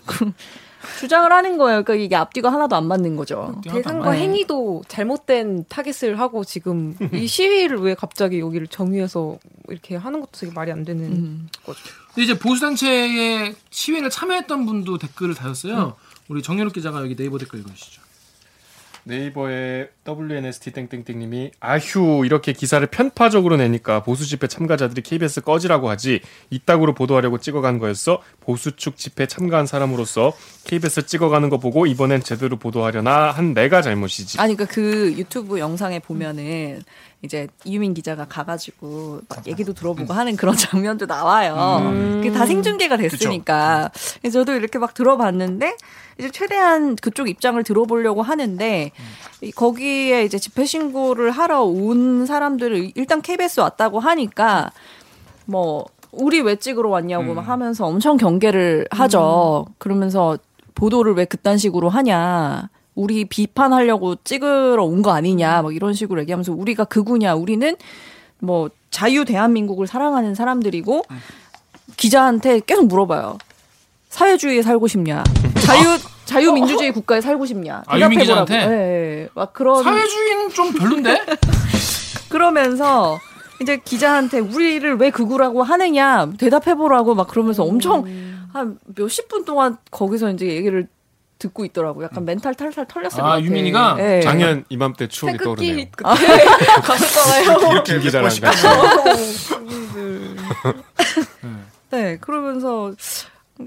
주장을 0.98 1.30
하는 1.30 1.58
거예요. 1.58 1.82
그러니까 1.82 2.04
이게 2.04 2.16
앞뒤가 2.16 2.52
하나도 2.52 2.76
안 2.76 2.86
맞는 2.86 3.16
거죠. 3.16 3.60
대상과 3.64 4.12
네. 4.12 4.20
행위도 4.20 4.84
잘못된 4.88 5.64
target을 5.68 6.18
하고 6.18 6.44
지금 6.44 6.96
이 7.12 7.26
시위를 7.26 7.78
왜 7.78 7.94
갑자기 7.94 8.40
여기를 8.40 8.68
정의해서 8.68 9.38
이렇게 9.68 9.96
하는 9.96 10.20
것도 10.20 10.32
되게 10.32 10.52
말이 10.52 10.72
안 10.72 10.84
되는 10.84 11.04
음. 11.04 11.48
거죠. 11.64 11.80
근데 12.14 12.22
이제 12.22 12.38
보수단체의 12.38 13.54
시위를 13.70 14.10
참여했던 14.10 14.66
분도 14.66 14.98
댓글을 14.98 15.34
달았어요. 15.34 15.96
우리 16.28 16.42
정연욱 16.42 16.72
기자가 16.72 17.00
여기 17.00 17.16
네이버 17.16 17.38
댓글 17.38 17.60
읽어주시죠. 17.60 18.08
네이버의 19.08 19.88
WNST 20.06 20.72
땡땡땡님이 20.72 21.52
아휴 21.60 22.24
이렇게 22.26 22.52
기사를 22.52 22.86
편파적으로 22.86 23.56
내니까 23.56 24.02
보수 24.02 24.26
집회 24.26 24.46
참가자들이 24.46 25.00
KBS 25.02 25.40
꺼지라고 25.40 25.88
하지 25.88 26.20
이따구로 26.50 26.94
보도하려고 26.94 27.38
찍어간 27.38 27.78
거였어 27.78 28.20
보수 28.48 28.74
측 28.76 28.96
집회 28.96 29.26
참가한 29.26 29.66
사람으로서 29.66 30.32
KBS 30.64 31.04
찍어가는 31.04 31.50
거 31.50 31.58
보고 31.58 31.84
이번엔 31.84 32.22
제대로 32.22 32.56
보도하려나 32.56 33.30
한 33.30 33.52
내가 33.52 33.82
잘못이지 33.82 34.40
아니 34.40 34.54
그러니까 34.56 34.74
그 34.74 35.12
유튜브 35.18 35.58
영상에 35.58 35.98
보면은 35.98 36.80
이제 37.20 37.46
이유민 37.66 37.92
기자가 37.92 38.24
가가지고 38.26 39.20
막 39.28 39.46
얘기도 39.46 39.74
들어보고 39.74 40.14
하는 40.14 40.34
그런 40.36 40.56
장면도 40.56 41.04
나와요. 41.04 41.82
그게 42.22 42.32
다 42.32 42.46
생중계가 42.46 42.96
됐으니까. 42.96 43.90
그래서 44.22 44.38
저도 44.40 44.54
이렇게 44.54 44.78
막 44.78 44.94
들어봤는데 44.94 45.76
이제 46.18 46.30
최대한 46.30 46.96
그쪽 46.96 47.28
입장을 47.28 47.62
들어보려고 47.64 48.22
하는데 48.22 48.92
이- 49.42 49.50
거기에 49.52 50.24
이제 50.24 50.38
집회 50.38 50.64
신고를 50.64 51.32
하러 51.32 51.64
온 51.64 52.24
사람들을 52.24 52.92
일단 52.94 53.20
KBS 53.20 53.60
왔다고 53.60 53.98
하니까 54.00 54.70
뭐 55.44 55.84
우리 56.12 56.40
왜 56.40 56.56
찍으러 56.56 56.88
왔냐고 56.88 57.34
막 57.34 57.48
하면서 57.48 57.86
엄청 57.86 58.16
경계를 58.16 58.86
하죠. 58.90 59.66
그러면서 59.78 60.38
보도를 60.74 61.14
왜 61.14 61.24
그딴 61.24 61.58
식으로 61.58 61.88
하냐. 61.88 62.68
우리 62.94 63.24
비판하려고 63.24 64.16
찍으러 64.24 64.84
온 64.84 65.02
거 65.02 65.12
아니냐. 65.12 65.62
막 65.62 65.74
이런 65.74 65.92
식으로 65.94 66.20
얘기하면서 66.22 66.52
우리가 66.52 66.84
극우냐. 66.84 67.34
우리는 67.34 67.76
뭐 68.40 68.70
자유 68.90 69.24
대한민국을 69.24 69.86
사랑하는 69.86 70.34
사람들이고 70.34 71.04
기자한테 71.96 72.60
계속 72.66 72.86
물어봐요. 72.86 73.38
사회주의에 74.08 74.62
살고 74.62 74.86
싶냐? 74.88 75.22
자유 75.64 75.98
자유민주주의 76.24 76.92
국가에 76.92 77.20
살고 77.20 77.46
싶냐? 77.46 77.82
아, 77.86 77.98
유민 77.98 78.18
대답해 78.20 78.44
보라고. 78.44 78.44
기자한테? 78.46 78.74
예, 78.74 79.22
예. 79.24 79.28
막 79.34 79.52
그런 79.52 79.82
사회주의는 79.82 80.50
좀 80.50 80.72
별론데? 80.72 81.24
그러면서 82.28 83.18
이제 83.60 83.76
기자한테 83.78 84.38
우리를 84.38 84.96
왜 84.96 85.10
극우라고 85.10 85.62
하느냐 85.62 86.30
대답해보라고 86.38 87.14
막 87.14 87.28
그러면서 87.28 87.64
엄청 87.64 88.04
한 88.52 88.78
몇십 88.96 89.28
분 89.28 89.44
동안 89.44 89.76
거기서 89.90 90.30
이제 90.30 90.46
얘기를 90.46 90.88
듣고 91.38 91.64
있더라고. 91.64 92.02
약간 92.02 92.24
멘탈 92.24 92.54
탈탈 92.54 92.86
털렸을 92.88 93.20
것 93.20 93.26
아, 93.26 93.30
같아. 93.30 93.42
유민이가? 93.42 93.96
예. 94.00 94.20
작년 94.22 94.64
이맘때 94.68 95.06
추억이 95.06 95.38
떠오르네요 95.38 95.86
아, 96.02 96.14
갔었잖아요. 96.82 97.72
이렇게 97.72 97.92
김 97.92 98.02
기자랑 98.02 98.30
듣고 98.30 98.40
같이 98.40 98.66
네, 101.90 102.18
그러면서 102.20 102.92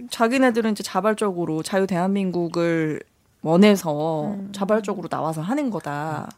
자기네들은 0.09 0.71
이제 0.71 0.83
자발적으로 0.83 1.63
자유 1.63 1.87
대한민국을 1.87 3.01
원해서 3.41 4.35
자발적으로 4.51 5.07
나와서 5.07 5.41
하는 5.41 5.69
거다. 5.69 6.29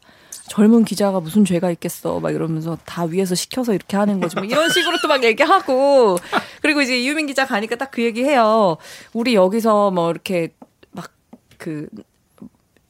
젊은 0.48 0.84
기자가 0.84 1.20
무슨 1.20 1.44
죄가 1.44 1.70
있겠어. 1.72 2.20
막 2.20 2.30
이러면서 2.34 2.76
다 2.84 3.04
위에서 3.04 3.34
시켜서 3.34 3.72
이렇게 3.74 3.96
하는 3.96 4.20
거지. 4.20 4.36
뭐 4.36 4.44
이런 4.44 4.68
식으로 4.70 4.98
또 5.00 5.08
막 5.08 5.24
얘기하고. 5.24 6.18
그리고 6.62 6.80
이제 6.82 6.98
이유민 6.98 7.26
기자 7.26 7.46
가니까 7.46 7.76
딱 7.76 7.90
그 7.90 8.02
얘기 8.02 8.24
해요. 8.24 8.76
우리 9.12 9.34
여기서 9.34 9.90
뭐 9.90 10.10
이렇게 10.10 10.54
막 10.92 11.10
그 11.58 11.88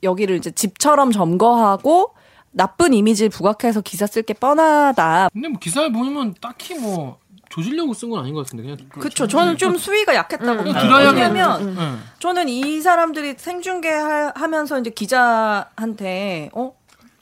여기를 0.02 0.36
이제 0.36 0.50
집처럼 0.50 1.12
점거하고 1.12 2.14
나쁜 2.50 2.92
이미지를 2.94 3.30
부각해서 3.30 3.80
기사 3.82 4.06
쓸 4.06 4.22
게 4.22 4.34
뻔하다. 4.34 5.28
근데 5.32 5.48
뭐 5.48 5.58
기사를 5.60 5.92
보면 5.92 6.34
딱히 6.40 6.74
뭐 6.74 7.18
조지려고 7.50 7.94
쓴 7.94 8.10
건 8.10 8.20
아닌 8.20 8.34
것 8.34 8.44
같은데 8.46 8.62
그냥 8.64 8.78
그쵸. 8.98 9.26
저는 9.28 9.56
좀 9.58 9.76
수위가 9.76 10.14
약했다고 10.14 10.64
봐요. 10.64 10.72
드라이하게 10.72 11.20
왜냐면 11.20 11.76
응. 11.78 11.98
저는 12.18 12.48
이 12.48 12.80
사람들이 12.80 13.34
생중계 13.38 13.90
하- 13.90 14.32
하면서 14.34 14.78
이제 14.80 14.90
기자한테 14.90 16.50
어 16.52 16.72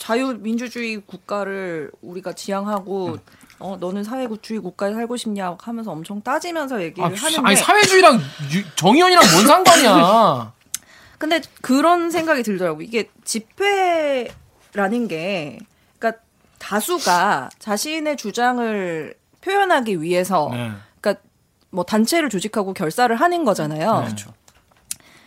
자유민주주의 0.02 1.00
국가를 1.06 1.92
우리가 2.02 2.32
지향하고 2.32 3.18
어 3.60 3.76
너는 3.78 4.02
사회주의 4.02 4.58
국가에 4.58 4.92
살고 4.92 5.16
싶냐 5.16 5.56
하면서 5.60 5.92
엄청 5.92 6.20
따지면서 6.20 6.82
얘기를 6.82 7.04
아, 7.04 7.12
하는데 7.14 7.40
아니 7.48 7.56
사회주의랑 7.56 8.16
유- 8.52 8.74
정의원이랑 8.74 9.22
뭔 9.32 9.46
상관이야? 9.46 10.52
근데 11.18 11.40
그런 11.60 12.10
생각이 12.10 12.42
들더라고. 12.42 12.82
이게 12.82 13.08
집회라는 13.22 15.06
게, 15.06 15.60
그러니까 16.00 16.20
다수가 16.58 17.50
자신의 17.60 18.16
주장을 18.16 19.14
표현하기 19.40 20.02
위해서, 20.02 20.48
네. 20.50 20.72
그러니까 21.00 21.22
뭐 21.70 21.84
단체를 21.84 22.28
조직하고 22.28 22.74
결사를 22.74 23.14
하는 23.14 23.44
거잖아요. 23.44 24.00
네. 24.00 24.04
그렇죠. 24.06 24.34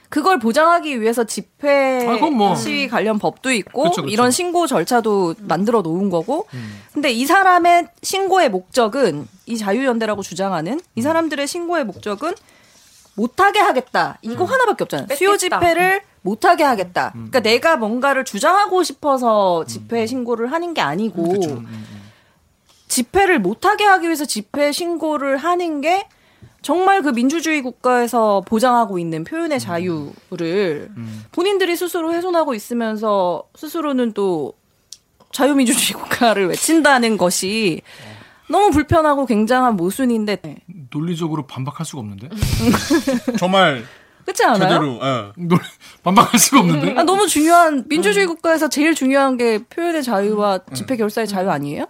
그걸 0.10 0.40
보장하기 0.40 1.02
위해서 1.02 1.24
집회 1.24 2.06
아, 2.08 2.30
뭐. 2.30 2.56
시위 2.56 2.88
관련 2.88 3.20
법도 3.20 3.52
있고 3.52 3.84
그쵸, 3.84 4.02
그쵸. 4.04 4.08
이런 4.08 4.32
신고 4.32 4.68
절차도 4.68 5.36
만들어 5.40 5.82
놓은 5.82 6.10
거고 6.10 6.48
음. 6.54 6.82
근데 6.94 7.12
이 7.12 7.26
사람의 7.26 7.88
신고의 8.02 8.50
목적은 8.50 9.28
이 9.46 9.58
자유연대라고 9.58 10.22
주장하는 10.22 10.74
음. 10.74 10.80
이 10.96 11.02
사람들의 11.02 11.48
신고의 11.48 11.86
목적은 11.86 12.34
못하게 13.16 13.60
하겠다 13.60 14.18
이거 14.22 14.44
하나밖에 14.46 14.84
없잖아요 14.84 15.08
수요 15.16 15.32
뺏겠다. 15.32 15.60
집회를 15.60 16.02
못하게 16.22 16.64
하겠다 16.64 17.12
음. 17.16 17.30
그러니까 17.30 17.40
내가 17.42 17.78
뭔가를 17.78 18.26
주장하고 18.26 18.84
싶어서 18.84 19.66
집회 19.66 20.06
신고를 20.06 20.52
하는 20.52 20.74
게 20.74 20.82
아니고 20.82 21.30
그쵸. 21.30 21.50
음, 21.52 21.66
음. 21.68 21.86
집회를 22.88 23.40
못하게 23.40 23.84
하기 23.86 24.06
위해서 24.08 24.26
집회 24.26 24.72
신고를 24.72 25.38
하는 25.38 25.82
게 25.82 26.08
정말 26.66 27.04
그 27.04 27.10
민주주의 27.10 27.62
국가에서 27.62 28.42
보장하고 28.48 28.98
있는 28.98 29.24
표현의 29.24 29.60
자유를 29.60 30.90
본인들이 31.32 31.76
스스로 31.76 32.12
훼손하고 32.12 32.56
있으면서 32.56 33.44
스스로는 33.54 34.14
또 34.14 34.54
자유민주주의 35.32 35.94
국가를 36.02 36.48
외친다는 36.48 37.18
것이 37.18 37.84
너무 38.50 38.72
불편하고 38.72 39.28
굉장한 39.28 39.76
모순인데 39.76 40.42
논리적으로 40.90 41.46
반박할 41.46 41.86
수가 41.86 42.00
없는데? 42.00 42.30
정말 43.38 43.84
그렇지 44.24 44.44
않아요? 44.46 44.58
제대로 44.58 45.00
예. 45.04 45.58
반박할 46.02 46.40
수가 46.40 46.62
없는데? 46.62 46.96
아, 46.98 47.04
너무 47.04 47.28
중요한 47.28 47.86
민주주의 47.88 48.26
국가에서 48.26 48.70
제일 48.70 48.96
중요한 48.96 49.38
게 49.38 49.60
표현의 49.70 50.02
자유와 50.02 50.62
집회 50.74 50.98
결사의 50.98 51.28
자유 51.28 51.52
아니에요? 51.52 51.86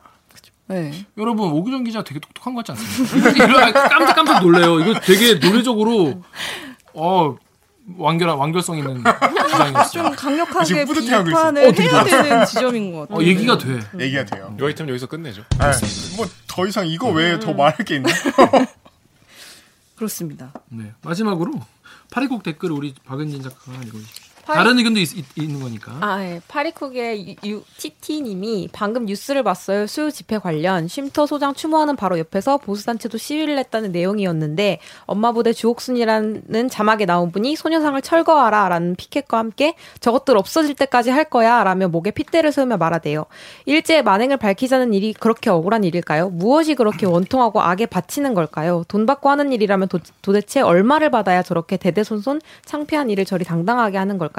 네. 0.68 0.92
여러분 1.18 1.52
오규정 1.52 1.84
기자 1.84 2.04
되게 2.04 2.20
똑똑한 2.20 2.56
것 2.56 2.66
같지 2.66 2.72
않습니까? 2.82 3.72
깜짝깜짝 3.90 4.42
놀래요. 4.44 4.80
이거 4.80 5.00
되게 5.00 5.36
논리적으로 5.36 6.24
어 6.94 7.36
완결 7.98 8.30
완결성 8.30 8.78
있는 8.80 9.04
주장이었어요. 9.52 10.04
좀 10.04 10.16
강력하게 10.16 10.86
비판을 10.86 11.32
있어. 11.32 11.82
해야 11.82 12.04
되는 12.24 12.46
지점인 12.46 12.92
것 12.94 13.02
같아요. 13.02 13.18
어 13.18 13.24
얘기가 13.24 13.58
돼. 13.60 13.80
얘기가 14.00 14.26
돼요. 14.26 14.56
이 14.60 14.64
아이템 14.64 14.90
여기서 14.90 15.06
끝내죠 15.06 15.44
뭐더 16.18 16.66
이상 16.68 16.88
이거 16.88 17.10
외에 17.10 17.40
더 17.40 17.54
말할 17.54 17.78
게 17.86 17.98
있나? 17.98 18.10
그렇습니다. 19.96 20.52
네 20.70 20.94
마지막으로 21.04 21.54
파리곡 22.12 22.42
댓글 22.44 22.72
우리 22.72 22.94
박은진 23.06 23.44
작가가 23.44 23.78
읽어주십시오. 23.84 24.25
파리- 24.46 24.58
다른 24.58 24.78
의견도 24.78 25.00
있, 25.00 25.10
는 25.38 25.60
거니까. 25.60 25.98
아, 26.02 26.24
예. 26.24 26.40
파리쿡의 26.48 27.38
TT님이 27.78 28.70
방금 28.72 29.06
뉴스를 29.06 29.42
봤어요. 29.44 29.88
수요 29.88 30.12
집회 30.12 30.38
관련 30.38 30.88
쉼터 30.88 31.26
소장 31.26 31.54
추모하는 31.54 31.96
바로 31.96 32.20
옆에서 32.20 32.58
보수단체도 32.58 33.18
시위를 33.18 33.58
했다는 33.58 33.92
내용이었는데 33.92 34.80
엄마 35.06 35.32
부대 35.32 35.52
주옥순이라는 35.54 36.70
자막에 36.70 37.06
나온 37.06 37.32
분이 37.32 37.56
소녀상을 37.56 38.00
철거하라 38.02 38.70
라는 38.70 38.96
피켓과 38.96 39.38
함께 39.38 39.74
저것들 40.00 40.38
없어질 40.38 40.76
때까지 40.76 41.10
할 41.10 41.26
거야 41.26 41.64
라며 41.64 41.88
목에 41.88 42.12
핏대를 42.12 42.52
세우며 42.52 42.78
말하대요. 42.78 43.26
일제의 43.66 44.04
만행을 44.04 44.38
밝히자는 44.38 44.94
일이 44.94 45.14
그렇게 45.14 45.50
억울한 45.50 45.84
일일까요? 45.84 46.30
무엇이 46.30 46.76
그렇게 46.76 47.06
원통하고 47.06 47.62
악에 47.62 47.88
바치는 47.88 48.34
걸까요? 48.36 48.84
돈 48.88 49.06
받고 49.06 49.30
하는 49.30 49.52
일이라면 49.54 49.88
도, 49.88 50.00
도대체 50.22 50.62
얼마를 50.62 51.10
받아야 51.10 51.42
저렇게 51.42 51.78
대대손손 51.78 52.42
창피한 52.66 53.10
일을 53.10 53.26
저리 53.26 53.44
당당하게 53.44 53.98
하는 53.98 54.18
걸까요? 54.18 54.35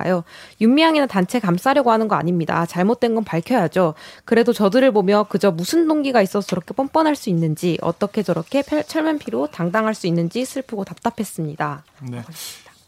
윤미향이나 0.61 1.07
단체 1.07 1.41
감싸려고 1.41 1.91
하는 1.91 2.09
거 2.09 2.15
아닙니다. 2.17 2.67
잘못된 2.67 3.15
건 3.15 3.25
밝혀야죠. 3.25 3.95
그래도 4.25 4.53
저들을 4.53 4.93
보며 4.93 5.27
그저 5.29 5.51
무슨 5.51 5.89
동기가 5.89 6.23
있어서 6.23 6.47
저렇게 6.47 6.75
뻔뻔할 6.75 7.17
수 7.17 7.31
있는지 7.31 7.79
어떻게 7.81 8.23
저렇게 8.23 8.63
펼- 8.63 8.85
철면피로 8.85 9.47
당당할 9.49 9.95
수 9.95 10.07
있는지 10.07 10.45
슬프고 10.45 10.85
답답했습니다. 10.85 11.85
네. 12.03 12.23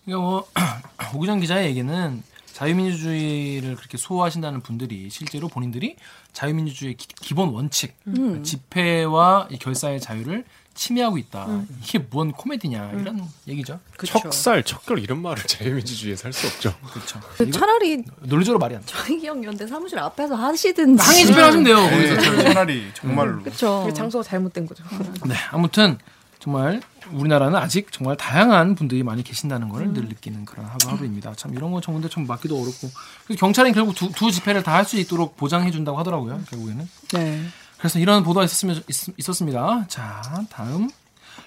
그러니까 0.04 0.22
뭐 0.26 0.46
오기정 1.14 1.40
기자의 1.40 1.66
얘기는 1.68 2.22
자유민주주의를 2.52 3.76
그렇게 3.76 3.96
소화하신다는 3.96 4.60
분들이 4.62 5.10
실제로 5.10 5.48
본인들이 5.48 5.96
자유민주주의의 6.32 6.96
기, 6.96 7.34
본 7.34 7.50
원칙, 7.50 7.94
그러니까 8.04 8.42
집회와 8.42 9.48
이 9.50 9.58
결사의 9.58 10.00
자유를 10.00 10.44
침해하고 10.78 11.18
있다. 11.18 11.46
이게 11.82 11.98
뭔 11.98 12.30
코미디냐 12.32 12.92
이런 13.00 13.26
얘기죠. 13.48 13.80
척살, 14.06 14.62
척결 14.62 15.00
이런 15.00 15.20
말을 15.20 15.42
자유민주주의에서 15.44 16.24
할수 16.26 16.46
없죠. 16.46 16.74
그렇죠. 16.92 17.20
그 17.36 17.50
차라리 17.50 18.04
논리적으로 18.20 18.58
말이 18.58 18.74
안 18.76 18.80
돼. 18.80 18.86
저희기억 18.86 19.42
연대 19.44 19.66
사무실 19.66 19.98
앞에서 19.98 20.34
하시든지. 20.36 21.02
항의 21.02 21.26
집회를 21.26 21.44
하시면 21.44 21.64
돼요. 21.64 21.76
거기서 21.76 22.14
네, 22.14 22.20
차라리. 22.20 22.42
차라리 22.44 22.90
정말로 22.94 23.42
그렇죠. 23.42 23.84
그 23.86 23.92
장소가 23.92 24.22
잘못된 24.22 24.66
거죠. 24.66 24.84
네, 25.26 25.34
아무튼 25.50 25.98
정말 26.38 26.80
우리나라는 27.10 27.56
아직 27.58 27.90
정말 27.90 28.16
다양한 28.16 28.74
분들이 28.76 29.02
많이 29.02 29.24
계신다는 29.24 29.68
걸늘 29.70 30.04
느끼는 30.04 30.44
그런 30.44 30.66
하루 30.66 30.78
하루입니다. 30.94 31.34
참 31.34 31.52
이런 31.54 31.72
거 31.72 31.80
정말 31.80 32.08
참 32.08 32.26
막기도 32.26 32.54
어렵고 32.54 32.90
그래서 33.26 33.40
경찰은 33.40 33.72
결국 33.72 33.94
두, 33.96 34.10
두 34.12 34.30
집회를 34.30 34.62
다 34.62 34.72
할 34.78 34.84
수 34.84 34.96
있도록 34.98 35.36
보장해 35.36 35.70
준다고 35.72 35.98
하더라고요. 35.98 36.40
결국에는. 36.48 36.88
네. 37.14 37.42
그래서 37.78 37.98
이런 37.98 38.22
보도가 38.24 38.44
있었으면 38.44 38.82
있, 39.18 39.28
었습니다 39.28 39.84
자, 39.88 40.20
다음. 40.50 40.90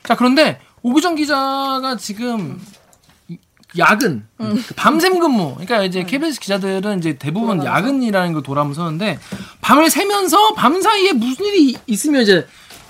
자, 0.03 0.15
그런데 0.15 0.59
오규정 0.81 1.15
기자가 1.15 1.97
지금 1.99 2.59
이- 3.27 3.37
야근, 3.77 4.25
그 4.37 4.73
밤샘 4.75 5.19
근무. 5.19 5.51
그러니까 5.53 5.83
이제 5.83 6.03
KBS 6.03 6.39
기자들은 6.39 6.99
이제 6.99 7.17
대부분 7.17 7.59
야근이라는 7.65 8.33
걸 8.33 8.43
돌아서는데 8.43 9.19
밤을 9.61 9.89
새면서 9.89 10.53
밤 10.55 10.81
사이에 10.81 11.13
무슨 11.13 11.45
일이 11.45 11.77
있으면 11.87 12.21
이제 12.23 12.47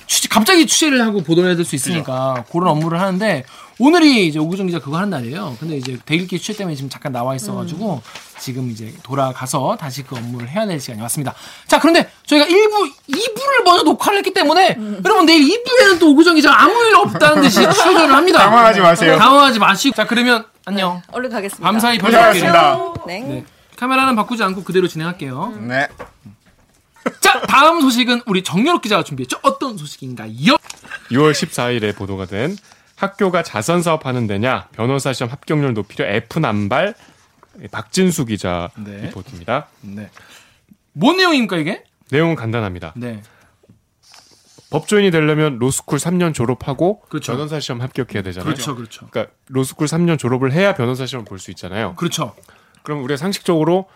취재, 0.07 0.27
갑자기 0.29 0.65
취재를 0.67 1.01
하고 1.01 1.21
보도를 1.23 1.49
해야 1.49 1.55
될 1.55 1.65
수 1.65 1.75
있으니까 1.75 2.43
그런 2.51 2.67
업무를 2.69 2.99
하는데 2.99 3.43
오늘이 3.85 4.27
이제 4.27 4.37
오규정 4.37 4.67
기자 4.67 4.77
그거 4.77 4.97
하는 4.97 5.09
날이에요. 5.09 5.57
근데 5.59 5.75
이제 5.75 5.97
대일기 6.05 6.37
취재 6.37 6.53
때문에 6.53 6.75
지금 6.75 6.87
잠깐 6.87 7.11
나와 7.11 7.33
있어가지고 7.35 8.03
지금 8.39 8.69
이제 8.69 8.93
돌아가서 9.01 9.75
다시 9.79 10.03
그 10.03 10.15
업무를 10.15 10.47
해야 10.49 10.67
될 10.67 10.79
시간이 10.79 11.01
왔습니다. 11.01 11.33
자, 11.65 11.79
그런데 11.79 12.07
저희가 12.27 12.45
1부, 12.45 12.91
2부를 13.09 13.63
먼저 13.65 13.83
녹화를 13.83 14.19
했기 14.19 14.33
때문에 14.33 14.77
여러분 15.03 15.25
내일 15.25 15.43
2부에는 15.47 15.99
또 15.99 16.11
오규정 16.11 16.35
기자가 16.35 16.61
아무 16.61 16.73
일 16.85 16.95
없다는 16.95 17.41
듯이 17.43 17.55
출연을 17.61 18.13
합니다. 18.15 18.37
당황하지 18.39 18.81
마세요. 18.81 19.17
당황하지 19.17 19.57
마시고. 19.57 19.95
자, 19.95 20.05
그러면 20.05 20.45
안녕. 20.65 21.01
얼른 21.11 21.31
가겠습니다. 21.31 21.65
밤사이 21.65 21.97
고생하셨습니다. 21.97 22.77
별사끼리. 22.77 23.07
네. 23.07 23.19
네. 23.27 23.45
카메라는 23.77 24.15
바꾸지 24.15 24.43
않고 24.43 24.63
그대로 24.63 24.87
진행할게요. 24.87 25.55
네. 25.61 25.87
자, 27.19 27.41
다음 27.41 27.81
소식은 27.81 28.21
우리 28.27 28.43
정유롭 28.43 28.83
기자가 28.83 29.03
준비했죠. 29.03 29.39
어떤 29.41 29.75
소식인가요? 29.75 30.55
6월 31.09 31.31
14일에 31.31 31.95
보도가 31.95 32.25
된 32.27 32.55
학교가 33.01 33.41
자선 33.41 33.81
사업하는 33.81 34.27
데냐 34.27 34.67
변호사 34.73 35.11
시험 35.11 35.31
합격률 35.31 35.73
높이려 35.73 36.05
F 36.05 36.37
남발 36.37 36.93
박진수 37.71 38.25
기자 38.25 38.69
네. 38.77 39.07
리포트입니다. 39.07 39.67
네. 39.81 40.09
뭔 40.93 41.17
내용입니까, 41.17 41.57
이게? 41.57 41.83
내용은 42.11 42.35
간단합니다. 42.35 42.93
네. 42.95 43.23
법조인이 44.69 45.09
되려면 45.09 45.57
로스쿨 45.57 45.97
3년 45.97 46.33
졸업하고 46.33 47.01
그렇죠. 47.09 47.33
변호사 47.33 47.59
시험 47.59 47.81
합격해야 47.81 48.21
되잖아요. 48.21 48.53
그렇죠, 48.53 48.75
그렇죠. 48.75 49.07
그러니까 49.09 49.33
로스쿨 49.47 49.87
3년 49.87 50.19
졸업을 50.19 50.53
해야 50.53 50.75
변호사 50.75 51.05
시험 51.07 51.25
볼수 51.25 51.49
있잖아요. 51.51 51.95
그렇죠. 51.95 52.35
그럼 52.83 53.03
우리가 53.03 53.17
상식적으로 53.17 53.89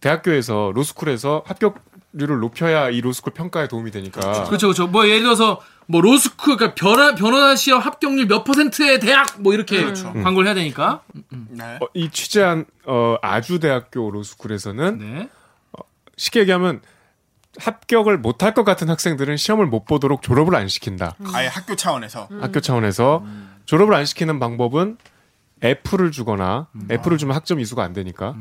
대학교에서 0.00 0.72
로스쿨에서 0.74 1.44
합격률을 1.46 2.40
높여야 2.40 2.90
이 2.90 3.00
로스쿨 3.00 3.32
평가에 3.32 3.68
도움이 3.68 3.92
되니까 3.92 4.20
그렇죠, 4.20 4.66
그렇죠. 4.66 4.86
뭐 4.88 5.06
예를 5.06 5.22
들어서 5.22 5.60
뭐 5.86 6.00
로스쿨, 6.00 6.56
그러니까 6.56 6.74
변화, 6.74 7.14
변호사 7.14 7.54
시험 7.56 7.80
합격률 7.80 8.26
몇 8.26 8.44
퍼센트의 8.44 9.00
대학! 9.00 9.40
뭐 9.40 9.52
이렇게 9.52 9.92
광고를 10.22 10.46
해야 10.46 10.54
되니까. 10.54 11.02
네. 11.48 11.78
어, 11.80 11.86
이 11.94 12.08
취재한 12.10 12.64
어, 12.86 13.16
아주대학교 13.20 14.10
로스쿨에서는 14.10 14.98
네. 14.98 15.28
쉽게 16.16 16.40
얘기하면 16.40 16.80
합격을 17.58 18.18
못 18.18 18.42
할 18.42 18.54
것 18.54 18.64
같은 18.64 18.88
학생들은 18.88 19.36
시험을 19.36 19.66
못 19.66 19.84
보도록 19.84 20.22
졸업을 20.22 20.54
안 20.54 20.68
시킨다. 20.68 21.14
아예 21.34 21.46
학교 21.48 21.76
차원에서. 21.76 22.28
학교 22.40 22.60
차원에서 22.60 23.24
졸업을 23.66 23.94
안 23.94 24.04
시키는 24.06 24.38
방법은 24.38 24.96
F를 25.60 26.10
주거나 26.10 26.68
F를 26.90 27.18
주면 27.18 27.36
학점 27.36 27.60
이수가 27.60 27.82
안 27.82 27.92
되니까 27.92 28.34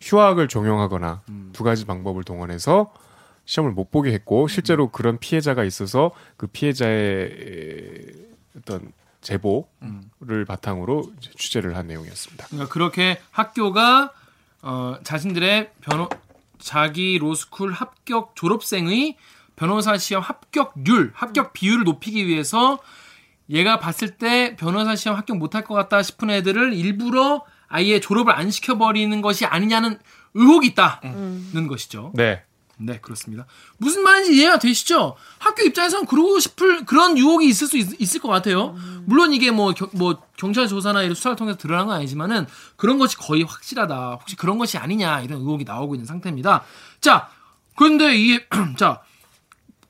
휴학을 0.00 0.46
종용하거나 0.48 1.22
두 1.52 1.64
가지 1.64 1.84
방법을 1.86 2.22
동원해서 2.24 2.92
시험을 3.46 3.72
못 3.72 3.90
보게 3.90 4.12
했고 4.12 4.48
실제로 4.48 4.90
그런 4.90 5.18
피해자가 5.18 5.64
있어서 5.64 6.10
그 6.36 6.46
피해자의 6.46 8.12
어떤 8.58 8.92
제보를 9.20 10.44
바탕으로 10.46 11.10
이제 11.18 11.30
취재를 11.36 11.76
한 11.76 11.86
내용이었습니다. 11.86 12.46
그러니까 12.48 12.72
그렇게 12.72 13.20
학교가 13.30 14.12
어, 14.62 14.96
자신들의 15.02 15.70
변호 15.80 16.08
자기 16.58 17.18
로스쿨 17.18 17.72
합격 17.72 18.34
졸업생의 18.34 19.16
변호사 19.54 19.96
시험 19.96 20.22
합격률, 20.22 21.12
합격 21.14 21.52
비율을 21.52 21.84
높이기 21.84 22.26
위해서 22.26 22.78
얘가 23.48 23.78
봤을 23.78 24.16
때 24.16 24.56
변호사 24.56 24.96
시험 24.96 25.16
합격 25.16 25.38
못할 25.38 25.64
것 25.64 25.74
같다 25.74 26.02
싶은 26.02 26.30
애들을 26.30 26.72
일부러 26.72 27.44
아예 27.68 28.00
졸업을 28.00 28.32
안 28.32 28.50
시켜버리는 28.50 29.20
것이 29.22 29.44
아니냐는 29.44 29.98
의혹이 30.34 30.68
있다는 30.68 31.68
것이죠. 31.68 32.12
네. 32.14 32.42
네, 32.78 32.98
그렇습니다. 33.00 33.46
무슨 33.78 34.02
말인지 34.02 34.34
이해가 34.36 34.58
되시죠? 34.58 35.16
학교 35.38 35.62
입장에서는 35.62 36.04
그러고 36.06 36.38
싶을 36.38 36.84
그런 36.84 37.16
유혹이 37.16 37.46
있을 37.48 37.66
수 37.66 37.78
있, 37.78 38.14
을것 38.14 38.30
같아요. 38.30 38.76
물론 39.06 39.32
이게 39.32 39.50
뭐, 39.50 39.72
겨- 39.72 39.88
뭐 39.94 40.22
경찰 40.36 40.68
조사나 40.68 41.02
이런 41.02 41.14
수사를 41.14 41.36
통해서 41.36 41.56
드러난 41.56 41.86
건 41.86 41.96
아니지만은 41.96 42.46
그런 42.76 42.98
것이 42.98 43.16
거의 43.16 43.44
확실하다. 43.44 44.18
혹시 44.20 44.36
그런 44.36 44.58
것이 44.58 44.76
아니냐 44.76 45.20
이런 45.22 45.40
의혹이 45.40 45.64
나오고 45.64 45.94
있는 45.94 46.04
상태입니다. 46.06 46.64
자, 47.00 47.30
그런데 47.76 48.14
이 48.16 48.40
자, 48.76 49.00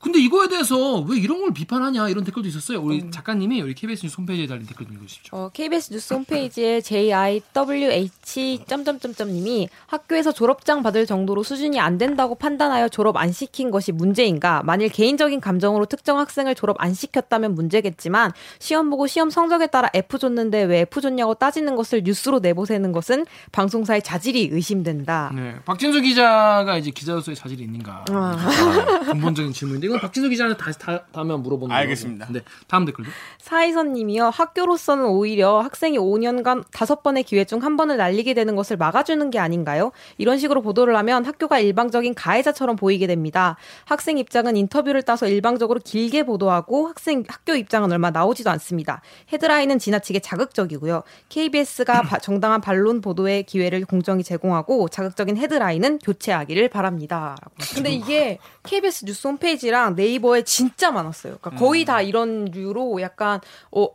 근데 0.07 0.19
이거에 0.19 0.47
대해서 0.47 1.01
왜 1.01 1.17
이런 1.17 1.41
걸 1.41 1.53
비판하냐 1.53 2.07
이런 2.07 2.23
댓글도 2.23 2.47
있었어요. 2.47 2.79
우리 2.79 3.11
작가님이 3.11 3.61
우리 3.61 3.73
KBS 3.73 4.03
뉴스 4.03 4.15
홈페이지에 4.15 4.47
달린 4.47 4.65
댓글 4.65 4.85
좀 4.85 4.95
읽으십시오. 4.95 5.37
어, 5.37 5.49
KBS 5.53 5.91
뉴스 5.91 6.13
홈페이지에 6.13 6.79
JIWH 6.79 8.63
점점점점님이 8.65 9.67
학교에서 9.85 10.31
졸업장 10.31 10.81
받을 10.81 11.05
정도로 11.05 11.43
수준이 11.43 11.81
안 11.81 11.97
된다고 11.97 12.35
판단하여 12.35 12.87
졸업 12.87 13.17
안 13.17 13.33
시킨 13.33 13.69
것이 13.69 13.91
문제인가? 13.91 14.61
만일 14.63 14.87
개인적인 14.87 15.41
감정으로 15.41 15.87
특정 15.87 16.19
학생을 16.19 16.55
졸업 16.55 16.77
안 16.79 16.93
시켰다면 16.93 17.53
문제겠지만 17.53 18.31
시험 18.59 18.89
보고 18.89 19.07
시험 19.07 19.29
성적에 19.29 19.67
따라 19.67 19.89
F 19.93 20.19
줬는데 20.19 20.63
왜 20.63 20.79
F 20.81 21.01
줬냐고 21.01 21.33
따지는 21.33 21.75
것을 21.75 22.03
뉴스로 22.05 22.39
내보내는 22.39 22.93
것은 22.93 23.25
방송사의 23.51 24.03
자질이 24.03 24.51
의심된다. 24.53 25.33
네, 25.35 25.55
박진수 25.65 25.99
기자가 25.99 26.77
이제 26.77 26.91
기자로서의 26.91 27.35
자질이 27.35 27.61
있는가? 27.65 28.05
아, 28.09 29.01
근본적인 29.11 29.51
질문인데 29.51 29.87
이건 29.87 29.96
박진수 29.99 30.29
기자는 30.29 30.57
다시 30.57 30.79
다, 30.79 31.03
다음에 31.11 31.31
한번 31.31 31.43
물어보는 31.43 31.67
거고. 31.69 31.77
알겠습니다. 31.77 32.27
네, 32.31 32.41
다음 32.67 32.85
댓글도. 32.85 33.09
사이선님이요. 33.39 34.29
학교로서는 34.29 35.05
오히려 35.05 35.59
학생이 35.61 35.97
5년간 35.97 36.63
다섯 36.71 37.03
번의 37.03 37.23
기회 37.23 37.43
중 37.43 37.57
한 37.57 37.75
번을 37.75 37.97
날리게 37.97 38.33
되는 38.35 38.55
것을 38.55 38.77
막아주는 38.77 39.29
게 39.31 39.39
아닌가요? 39.39 39.91
이런 40.17 40.37
식으로 40.37 40.61
보도를 40.61 40.95
하면 40.97 41.25
학교가 41.25 41.59
일방적인 41.59 42.13
가해자처럼 42.13 42.75
보이게 42.75 43.07
됩니다. 43.07 43.57
학생 43.85 44.17
입장은 44.19 44.55
인터뷰를 44.55 45.01
따서 45.01 45.27
일방적으로 45.27 45.79
길게 45.83 46.23
보도하고 46.23 46.87
학생 46.87 47.23
학교 47.27 47.55
입장은 47.55 47.91
얼마 47.91 48.11
나오지도 48.11 48.49
않습니다. 48.51 49.01
헤드라인은 49.33 49.79
지나치게 49.79 50.19
자극적이고요. 50.19 51.03
KBS가 51.29 52.03
정당한 52.21 52.61
반론 52.61 53.01
보도의 53.01 53.43
기회를 53.43 53.85
공정히 53.85 54.23
제공하고 54.23 54.87
자극적인 54.89 55.37
헤드라인은 55.37 55.99
교체하기를 55.99 56.69
바랍니다. 56.69 57.35
근데 57.73 57.91
이게 57.91 58.37
KBS 58.63 59.05
뉴스 59.05 59.27
홈페이지랑 59.27 59.86
네이버에 59.95 60.43
진짜 60.43 60.91
많았어요. 60.91 61.37
그러니까 61.41 61.63
거의 61.63 61.85
다 61.85 62.01
이런 62.01 62.45
류로 62.45 63.01
약간 63.01 63.39
어 63.71 63.87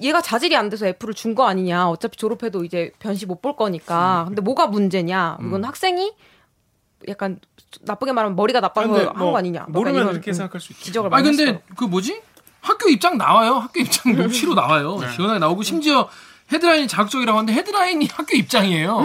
얘가 0.00 0.20
자질이 0.20 0.56
안 0.56 0.68
돼서 0.68 0.86
F를 0.86 1.14
준 1.14 1.34
거 1.34 1.46
아니냐. 1.46 1.88
어차피 1.88 2.16
졸업해도 2.16 2.64
이제 2.64 2.92
변시 2.98 3.24
못 3.26 3.40
볼 3.42 3.54
거니까. 3.56 4.24
근데 4.26 4.40
뭐가 4.42 4.66
문제냐. 4.66 5.38
이건 5.40 5.64
학생이 5.64 6.12
약간 7.08 7.38
나쁘게 7.82 8.12
말하면 8.12 8.36
머리가 8.36 8.60
나빠서 8.60 8.88
근데 8.88 9.04
한뭐거 9.06 9.38
아니냐. 9.38 9.66
뭐 9.68 9.82
모르면 9.82 10.10
이렇게 10.12 10.30
음, 10.30 10.34
생각할 10.34 10.60
수 10.60 10.72
있죠. 10.72 10.84
지적을 10.84 11.10
많이 11.10 11.28
근데 11.28 11.44
했어요. 11.44 11.60
그 11.76 11.84
뭐지? 11.84 12.20
학교 12.60 12.88
입장 12.88 13.18
나와요. 13.18 13.54
학교 13.54 13.80
입장 13.80 14.14
녹취로 14.16 14.54
나와요. 14.54 14.98
시원하게 15.14 15.38
나오고 15.40 15.62
심지어 15.62 16.08
헤드라인이 16.50 16.88
자극적이라고 16.88 17.38
하는데 17.38 17.52
헤드라인이 17.52 18.08
학교 18.12 18.36
입장이에요. 18.36 19.02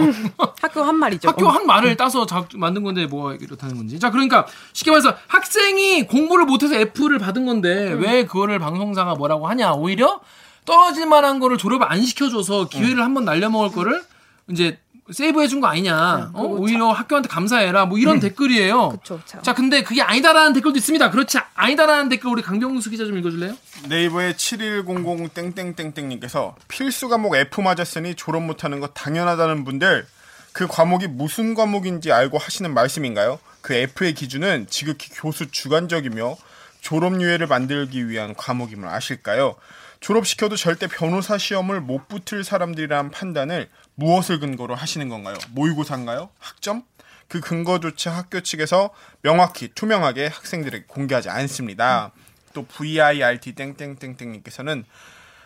학교 0.60 0.82
한 0.82 0.96
말이죠. 0.96 1.28
학교 1.28 1.48
한 1.48 1.66
말을 1.66 1.96
따서 1.96 2.26
자극 2.26 2.58
만든 2.58 2.82
건데 2.82 3.06
뭐가 3.06 3.34
이렇다는 3.34 3.76
건지. 3.76 3.98
자, 3.98 4.10
그러니까 4.10 4.46
쉽게 4.72 4.90
말해서 4.90 5.14
학생이 5.28 6.06
공부를 6.06 6.44
못해서 6.44 6.74
F를 6.74 7.18
받은 7.18 7.46
건데 7.46 7.92
왜 7.92 8.24
그거를 8.26 8.58
방송사가 8.58 9.14
뭐라고 9.14 9.48
하냐? 9.48 9.72
오히려 9.72 10.20
떨어질 10.64 11.06
만한 11.06 11.38
거를 11.38 11.56
졸업을 11.56 11.86
안 11.90 12.02
시켜줘서 12.04 12.68
기회를 12.68 13.02
한번 13.02 13.24
날려먹을 13.24 13.72
거를 13.72 14.02
이제 14.50 14.78
세이브해 15.12 15.48
준 15.48 15.60
거 15.60 15.66
아니냐? 15.68 16.30
어? 16.34 16.42
오히려 16.42 16.90
학교한테 16.92 17.28
감사해라. 17.28 17.86
뭐 17.86 17.98
이런 17.98 18.20
댓글이에요. 18.20 18.90
그쵸. 18.90 19.20
자. 19.24 19.40
자, 19.42 19.54
근데 19.54 19.82
그게 19.82 20.02
아니다라는 20.02 20.52
댓글도 20.52 20.76
있습니다. 20.78 21.10
그렇지 21.10 21.38
아니다라는 21.54 22.08
댓글 22.08 22.30
우리 22.30 22.42
강병수 22.42 22.90
기자 22.90 23.04
좀 23.04 23.16
읽어줄래요? 23.18 23.56
네이버의 23.88 24.36
7100 24.36 25.34
땡땡땡땡님께서 25.34 26.56
필수 26.68 27.08
과목 27.08 27.34
F 27.36 27.60
맞았으니 27.60 28.14
졸업 28.14 28.42
못하는 28.42 28.80
거 28.80 28.88
당연하다는 28.88 29.64
분들 29.64 30.06
그 30.52 30.66
과목이 30.66 31.06
무슨 31.06 31.54
과목인지 31.54 32.12
알고 32.12 32.38
하시는 32.38 32.72
말씀인가요? 32.74 33.38
그 33.60 33.74
F의 33.74 34.14
기준은 34.14 34.66
지극히 34.68 35.10
교수 35.12 35.50
주관적이며 35.50 36.36
졸업 36.80 37.20
유예를 37.20 37.46
만들기 37.46 38.08
위한 38.08 38.34
과목임을 38.34 38.88
아실까요? 38.88 39.56
졸업시켜도 40.00 40.56
절대 40.56 40.86
변호사 40.86 41.38
시험을 41.38 41.80
못 41.80 42.08
붙을 42.08 42.44
사람들이란 42.44 43.10
판단을 43.10 43.68
무엇을 43.98 44.38
근거로 44.38 44.76
하시는 44.76 45.08
건가요? 45.08 45.36
모의고사인가요? 45.50 46.30
학점? 46.38 46.84
그 47.26 47.40
근거조차 47.40 48.12
학교 48.12 48.40
측에서 48.40 48.90
명확히 49.22 49.68
투명하게 49.74 50.28
학생들에게 50.28 50.84
공개하지 50.86 51.28
않습니다. 51.30 52.12
또 52.54 52.64
VIRT 52.64 53.52
땡땡땡땡님께서는 53.52 54.84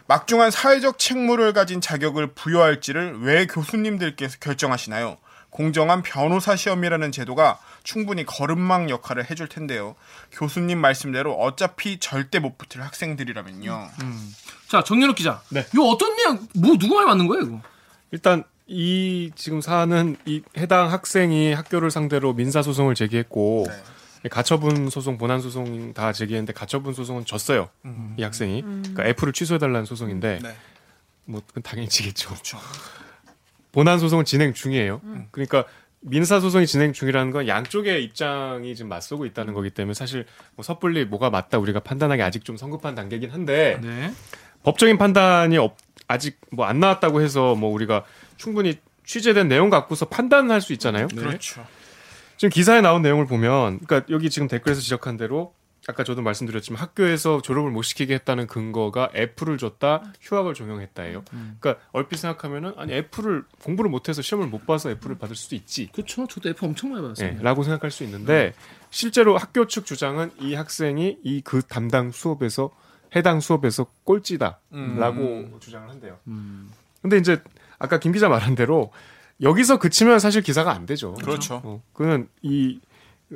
막중한 0.07 0.51
사회적 0.51 0.99
책무를 0.99 1.55
가진 1.55 1.81
자격을 1.81 2.35
부여할지를 2.35 3.23
왜 3.23 3.47
교수님들께서 3.47 4.37
결정하시나요? 4.39 5.17
공정한 5.49 6.03
변호사 6.03 6.55
시험이라는 6.55 7.11
제도가 7.11 7.59
충분히 7.85 8.25
거름망 8.27 8.91
역할을 8.91 9.31
해줄 9.31 9.49
텐데요. 9.49 9.97
교수님 10.33 10.79
말씀대로 10.79 11.35
어차피 11.35 11.99
절대 11.99 12.39
못 12.39 12.59
붙을 12.59 12.85
학생들이라면요. 12.85 13.91
자, 14.69 14.85
정연욱 14.85 15.17
기자. 15.17 15.41
네. 15.49 15.67
이거 15.73 15.85
어떤 15.89 16.17
내용, 16.17 16.47
뭐, 16.55 16.77
누구 16.79 16.95
말 16.95 17.07
맞는 17.07 17.27
거예요, 17.27 17.45
이거? 17.45 17.61
일단 18.13 18.45
이 18.67 19.33
지금 19.35 19.61
사안은 19.61 20.17
이 20.25 20.43
해당 20.57 20.91
학생이 20.91 21.53
학교를 21.53 21.91
상대로 21.91 22.33
민사 22.35 22.63
소송을 22.63 22.95
제기했고 22.95 23.67
네. 24.23 24.29
가처분 24.29 24.89
소송, 24.89 25.19
본안 25.19 25.41
소송 25.41 25.93
다 25.95 26.13
제기했는데 26.13 26.53
가처분 26.53 26.95
소송은 26.95 27.25
졌어요. 27.25 27.69
이 28.17 28.23
학생이. 28.23 28.63
그러니까 28.63 29.05
F를 29.07 29.33
취소해 29.33 29.59
달라는 29.59 29.85
소송인데 29.85 30.39
네. 30.43 30.55
뭐 31.25 31.43
그건 31.47 31.63
당연히 31.65 31.89
지겠죠. 31.89 32.31
본안 33.73 33.99
소송은 33.99 34.25
진행 34.25 34.55
중이에요. 34.55 35.01
그러니까 35.33 35.65
민사 36.01 36.41
소송이 36.41 36.67
진행 36.67 36.93
중이라는 36.93 37.33
건 37.33 37.49
양쪽의 37.49 38.05
입장이 38.05 38.75
지금 38.77 38.89
맞서고 38.89 39.25
있다는 39.27 39.55
거기 39.55 39.71
때문에 39.71 39.95
사실 39.95 40.27
뭐 40.57 40.63
섣불리 40.65 41.05
뭐가 41.05 41.31
맞다 41.31 41.59
우리가 41.59 41.81
판단하기 41.81 42.23
아직 42.23 42.45
좀 42.45 42.57
성급한 42.57 42.95
단계긴 42.95 43.31
한데 43.31 43.79
네. 43.83 44.13
법적인 44.63 44.99
판단이 44.99 45.59
없- 45.59 45.77
아직 46.13 46.39
뭐 46.51 46.67
안 46.67 46.79
나왔다고 46.81 47.21
해서 47.23 47.55
뭐 47.55 47.71
우리가 47.73 48.05
충분히 48.37 48.79
취재된 49.05 49.49
내용 49.49 49.71
갖고서 49.71 50.07
판단할 50.07 50.61
수 50.61 50.73
있잖아요. 50.75 51.09
그렇죠. 51.09 51.65
지금 52.37 52.51
기사에 52.51 52.81
나온 52.81 53.03
내용을 53.03 53.27
보면, 53.27 53.81
그러니까 53.81 54.07
여기 54.11 54.31
지금 54.31 54.49
댓글에서 54.49 54.81
지적한 54.81 55.17
대로 55.17 55.55
아까 55.89 56.05
저도 56.05 56.23
말씀드렸지만 56.23 56.81
학교에서 56.81 57.43
졸업을 57.43 57.71
못 57.73 57.83
시키게 57.83 58.15
했다는 58.15 58.47
근거가 58.47 59.11
F를 59.15 59.59
줬다, 59.59 60.03
휴학을 60.21 60.55
종용했다예요. 60.55 61.25
그러니까 61.61 61.77
얼핏 61.91 62.19
생각하면은 62.19 62.73
아니 62.77 62.93
F를 62.95 63.45
공부를 63.65 63.91
못해서 63.91 64.23
시험을 64.23 64.47
못 64.49 64.65
봐서 64.67 64.91
F를 64.91 65.19
받을 65.19 65.35
수도 65.35 65.57
있지. 65.57 65.89
그렇죠. 65.93 66.27
저도 66.29 66.49
F 66.51 66.65
엄청 66.65 66.91
많이 66.91 67.01
예, 67.01 67.09
받았습니다. 67.09 67.43
라고 67.43 67.65
생각할 67.65 67.91
수 67.91 68.05
있는데 68.05 68.55
실제로 68.91 69.37
학교 69.37 69.67
측 69.67 69.85
주장은 69.85 70.31
이 70.41 70.55
학생이 70.55 71.19
이 71.25 71.43
그 71.45 71.63
담당 71.63 72.13
수업에서 72.13 72.71
해당 73.15 73.41
수업에서 73.41 73.87
꼴찌다라고 74.05 75.59
주장을 75.61 75.89
한대요. 75.89 76.19
근데 77.03 77.19
이제 77.19 77.43
아까 77.79 77.99
김 77.99 78.13
기자 78.13 78.29
말한 78.29 78.55
대로 78.55 78.93
여기서 79.41 79.79
그치면 79.79 80.19
사실 80.21 80.43
기사가 80.43 80.73
안 80.73 80.87
되죠. 80.87 81.15
그렇죠. 81.15 81.61
어, 81.65 81.83
그는 81.93 82.29
이 82.43 82.81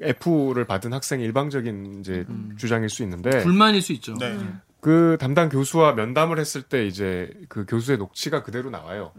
F를 0.01 0.67
받은 0.67 0.93
학생의 0.93 1.25
일방적인 1.27 2.01
이제 2.01 2.25
주장일 2.57 2.89
수 2.91 3.03
있는데 3.03 3.43
불만일 3.43 3.83
수 3.83 3.93
있죠. 3.95 4.15
네. 4.19 4.39
그 4.81 5.17
담당 5.19 5.49
교수와 5.49 5.95
면담을 5.95 6.39
했을 6.39 6.63
때 6.63 6.87
이제 6.87 7.31
그 7.49 7.65
교수의 7.67 7.99
녹취가 7.99 8.43
그대로 8.43 8.71
나와요. 8.71 9.13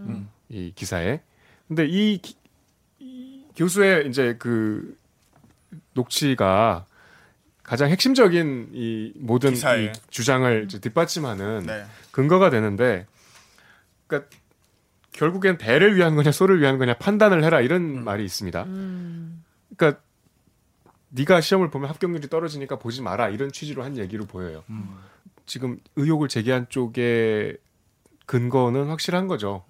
이 0.49 0.71
기사에. 0.75 1.21
근데 1.67 1.85
이, 1.85 2.19
기- 2.21 2.35
이 2.99 3.43
교수의 3.55 4.07
이제 4.07 4.35
그 4.39 4.95
녹취가 5.93 6.85
가장 7.67 7.89
핵심적인 7.89 8.69
이 8.73 9.11
모든. 9.17 9.53
이 9.53 9.91
주장을 10.09 10.63
이제 10.65 10.79
뒷받침하는 10.79 11.65
네. 11.65 11.85
근거가 12.11 12.49
되는데, 12.49 13.05
그러니까 14.07 14.29
결국엔 15.11 15.57
배를 15.57 15.97
위한 15.97 16.15
거냐 16.15 16.31
소를 16.31 16.61
위한 16.61 16.77
거냐 16.77 16.93
판단을 16.93 17.43
해라 17.43 17.59
이런 17.59 18.05
말이 18.05 18.23
있습니다. 18.23 18.63
그러니까 18.63 20.01
네가 21.09 21.41
시험을 21.41 21.69
보면 21.69 21.89
합격률이 21.89 22.29
떨어지니까 22.29 22.79
보지 22.79 23.01
마라 23.01 23.29
이런 23.29 23.51
취지로 23.51 23.83
한 23.83 23.97
얘기로 23.97 24.27
보여요. 24.27 24.63
지금 25.45 25.77
의혹을 25.97 26.29
제기한 26.29 26.67
쪽의 26.69 27.57
근거는 28.25 28.87
확실한 28.87 29.27
거죠. 29.27 29.65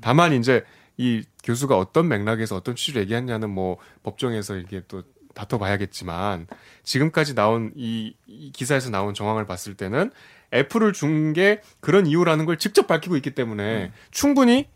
다만 0.00 0.34
이제 0.34 0.64
이 0.96 1.24
교수가 1.42 1.76
어떤 1.76 2.06
맥락에서 2.06 2.54
어떤 2.54 2.76
취지로 2.76 3.00
얘기했냐는 3.00 3.50
뭐 3.50 3.78
법정에서 4.04 4.56
이게 4.56 4.82
또 4.86 5.02
다퉈봐야겠지만 5.40 6.46
지금까지 6.82 7.34
나온 7.34 7.72
이, 7.76 8.14
이 8.26 8.52
기사에서 8.52 8.90
나온 8.90 9.14
정황을 9.14 9.46
봤을 9.46 9.74
때는 9.74 10.10
F를 10.52 10.92
준게 10.92 11.62
그런 11.80 12.06
이유라는 12.06 12.44
걸 12.44 12.58
직접 12.58 12.86
밝히고 12.86 13.16
있기 13.16 13.34
때문에 13.34 13.92
충분히 14.10 14.68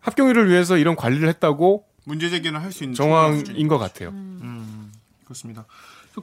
합격률을 0.00 0.48
위해서 0.50 0.76
이런 0.76 0.96
관리를 0.96 1.28
했다고 1.28 1.84
문제 2.04 2.28
제기는 2.28 2.60
할 2.60 2.72
수 2.72 2.82
있는 2.84 2.94
정황인 2.94 3.68
것 3.68 3.78
같아요. 3.78 4.08
음, 4.10 4.92
그렇습니다. 5.24 5.64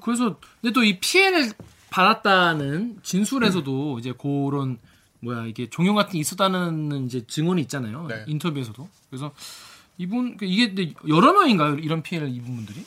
그래서 0.02 0.38
근데 0.62 0.74
또 0.74 0.84
이 0.84 1.00
피해를 1.00 1.52
받았다는 1.90 3.00
진술에서도 3.02 3.98
이제 4.00 4.14
그런 4.20 4.78
뭐야 5.22 5.46
이게 5.48 5.70
종용 5.70 5.96
같은 5.96 6.14
게 6.14 6.20
있었다는 6.20 7.06
이제 7.06 7.26
증언이 7.26 7.62
있잖아요. 7.64 8.06
네. 8.08 8.24
인터뷰에서도. 8.28 8.88
그래서 9.10 9.32
이분 9.98 10.38
그 10.38 10.46
이게 10.46 10.68
근데 10.68 10.94
여러 11.08 11.34
명인가요? 11.34 11.76
이런 11.80 12.04
피해를 12.04 12.30
입은 12.30 12.46
분들이? 12.56 12.86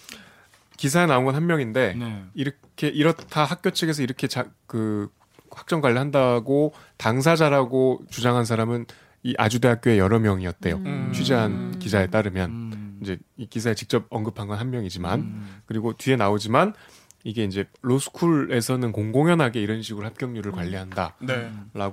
기사에 0.83 1.07
나온 1.07 1.25
건 1.25 1.37
한 1.37 1.47
명인데 1.47 1.95
네. 1.95 2.25
이렇게 2.35 2.89
이렇다 2.89 3.45
학교 3.45 3.71
측에서 3.71 4.03
이렇게 4.03 4.27
자, 4.27 4.47
그 4.67 5.09
확정 5.53 5.81
관리한다고 5.81 6.73
당사자라고 6.97 8.03
주장한 8.11 8.45
사람은 8.45 8.87
이 9.23 9.33
아주대학교의 9.39 10.01
여러 10.01 10.19
명이었대요. 10.19 10.77
음. 10.79 11.13
취재한 11.15 11.79
기사에 11.79 12.09
따르면 12.09 12.51
음. 12.51 12.99
이제 13.01 13.17
이 13.37 13.47
기사에 13.47 13.75
직접 13.77 14.07
언급한 14.11 14.49
건 14.49 14.59
한 14.59 14.71
명이지만 14.71 15.21
음. 15.21 15.61
그리고 15.67 15.93
뒤에 15.97 16.17
나오지만 16.17 16.75
이게 17.23 17.45
이제 17.45 17.65
로스쿨에서는 17.83 18.91
공공연하게 18.91 19.63
이런 19.63 19.83
식으로 19.83 20.05
합격률을 20.07 20.51
관리한다라고 20.51 21.21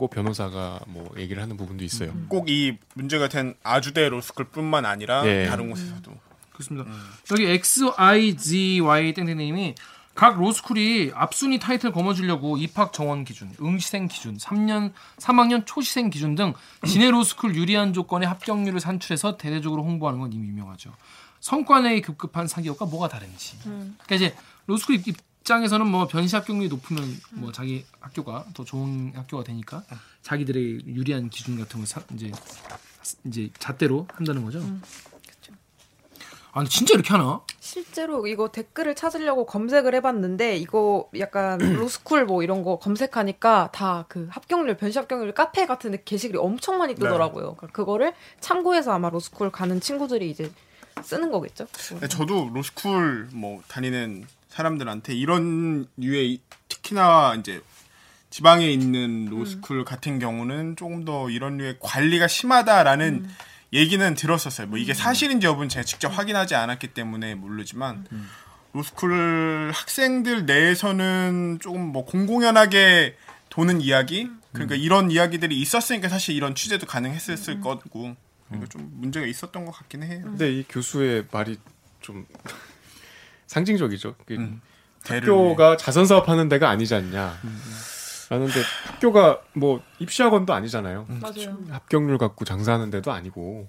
네. 0.09 0.15
변호사가 0.15 0.79
뭐 0.87 1.13
얘기를 1.17 1.43
하는 1.43 1.57
부분도 1.57 1.83
있어요. 1.83 2.11
꼭 2.27 2.49
이 2.49 2.75
문제가 2.95 3.27
된 3.29 3.53
아주대 3.61 4.09
로스쿨뿐만 4.09 4.85
아니라 4.85 5.23
예. 5.27 5.45
다른 5.45 5.69
곳에서도 5.69 6.11
그렇습니다. 6.59 6.89
여기 7.31 7.45
XIGY 7.45 9.13
땡땡님이 9.13 9.75
각 10.15 10.37
로스쿨이 10.37 11.11
앞순위 11.15 11.59
타이틀 11.59 11.93
거머쥐려고 11.93 12.57
입학 12.57 12.91
정원 12.91 13.23
기준, 13.23 13.53
응시생 13.61 14.09
기준, 14.09 14.35
3년 14.37 14.91
3학년 15.17 15.63
초시생 15.65 16.09
기준 16.09 16.35
등 16.35 16.53
지네 16.85 17.09
로스쿨 17.09 17.55
유리한 17.55 17.93
조건의 17.93 18.27
합격률을 18.27 18.81
산출해서 18.81 19.37
대대적으로 19.37 19.83
홍보하는 19.83 20.19
건 20.19 20.33
이미 20.33 20.49
유명하죠. 20.49 20.91
성과 21.39 21.79
내기 21.79 22.01
급급한 22.01 22.47
사기업과 22.47 22.85
뭐가 22.85 23.07
다른지. 23.07 23.57
그러니까 23.63 24.15
이제 24.15 24.35
로스쿨 24.67 24.95
입장에서는 25.07 25.87
뭐 25.87 26.07
변시 26.09 26.35
합격률이 26.35 26.67
높으면 26.67 27.17
뭐 27.31 27.53
자기 27.53 27.85
학교가 28.01 28.47
더 28.53 28.65
좋은 28.65 29.13
학교가 29.15 29.45
되니까 29.45 29.83
자기들의 30.23 30.85
유리한 30.87 31.29
기준 31.29 31.57
같은 31.57 31.79
걸 31.79 31.87
사, 31.87 32.01
이제 32.13 32.29
이제 33.23 33.49
잣대로 33.57 34.05
한다는 34.13 34.43
거죠. 34.43 34.61
아니 36.51 36.67
진짜 36.67 36.95
이렇게 36.95 37.09
하나? 37.09 37.41
실제로 37.59 38.25
이거 38.25 38.51
댓글을 38.51 38.95
찾으려고 38.95 39.45
검색을 39.45 39.93
해봤는데 39.95 40.57
이거 40.57 41.07
약간 41.19 41.57
로스쿨 41.77 42.25
뭐 42.25 42.41
이런 42.43 42.63
거 42.63 42.79
검색하니까 42.79 43.69
다 43.71 44.05
그 44.09 44.27
합격률 44.31 44.77
변시 44.77 44.97
합격률 44.97 45.33
카페 45.33 45.65
같은 45.67 45.91
데 45.91 46.01
게시글이 46.03 46.39
엄청 46.39 46.77
많이 46.79 46.95
뜨더라고요. 46.95 47.53
그러니까 47.55 47.67
그거를 47.67 48.13
참고해서 48.39 48.91
아마 48.91 49.09
로스쿨 49.09 49.51
가는 49.51 49.79
친구들이 49.79 50.29
이제 50.29 50.51
쓰는 51.03 51.31
거겠죠. 51.31 51.67
네, 52.01 52.07
저도 52.07 52.49
로스쿨 52.53 53.29
뭐 53.33 53.61
다니는 53.67 54.25
사람들한테 54.49 55.13
이런 55.13 55.87
류의 55.97 56.39
특히나 56.67 57.35
이제 57.39 57.61
지방에 58.31 58.67
있는 58.69 59.25
로스쿨 59.25 59.85
같은 59.85 60.17
경우는 60.19 60.75
조금 60.75 61.05
더 61.05 61.29
이런 61.29 61.57
류의 61.57 61.77
관리가 61.79 62.27
심하다라는 62.27 63.27
얘기는 63.71 64.13
들었었어요. 64.13 64.67
뭐 64.67 64.77
이게 64.77 64.93
사실인지 64.93 65.45
여부는 65.47 65.69
제가 65.69 65.83
직접 65.83 66.09
확인하지 66.09 66.55
않았기 66.55 66.87
때문에 66.87 67.35
모르지만 67.35 68.05
로스쿨 68.73 69.71
학생들 69.73 70.45
내에서는 70.45 71.59
조금 71.61 71.81
뭐 71.81 72.05
공공연하게 72.05 73.15
도는 73.49 73.81
이야기 73.81 74.29
그러니까 74.53 74.75
이런 74.75 75.11
이야기들이 75.11 75.59
있었으니까 75.59 76.09
사실 76.09 76.35
이런 76.35 76.55
취재도 76.55 76.87
가능했을 76.87 77.61
거고 77.61 78.15
그러니까 78.47 78.69
좀 78.69 78.89
문제가 78.95 79.25
있었던 79.25 79.65
것 79.65 79.71
같긴 79.71 80.03
해요. 80.03 80.21
근데 80.23 80.51
이 80.51 80.65
교수의 80.67 81.25
말이 81.31 81.57
좀 82.01 82.25
상징적이죠. 83.47 84.15
그 84.25 84.35
음. 84.35 84.61
학교가 85.05 85.77
자선 85.77 86.05
사업하는 86.05 86.49
데가 86.49 86.69
아니지 86.69 86.93
않냐. 86.95 87.39
라는데 88.29 88.53
학교가 88.87 89.41
뭐 89.53 89.81
입시학원도 89.99 90.53
아니잖아요. 90.53 91.07
맞아요. 91.21 91.57
합격률 91.69 92.17
갖고 92.17 92.45
장사하는 92.45 92.89
데도 92.91 93.11
아니고 93.11 93.67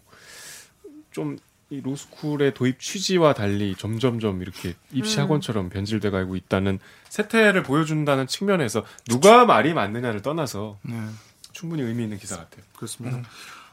좀 1.12 1.38
이 1.72 1.80
로스쿨의 1.82 2.52
도입 2.54 2.80
취지와 2.80 3.32
달리 3.32 3.76
점점점 3.76 4.42
이렇게 4.42 4.74
입시학원처럼 4.90 5.68
변질돼 5.68 6.10
가고 6.10 6.34
있다는 6.34 6.80
세태를 7.08 7.62
보여준다는 7.62 8.26
측면에서 8.26 8.82
누가 9.08 9.44
말이 9.44 9.72
맞느냐를 9.72 10.20
떠나서 10.20 10.78
네. 10.82 10.96
충분히 11.52 11.82
의미 11.82 12.02
있는 12.02 12.18
기사 12.18 12.38
같아요. 12.38 12.64
그렇습니다. 12.74 13.22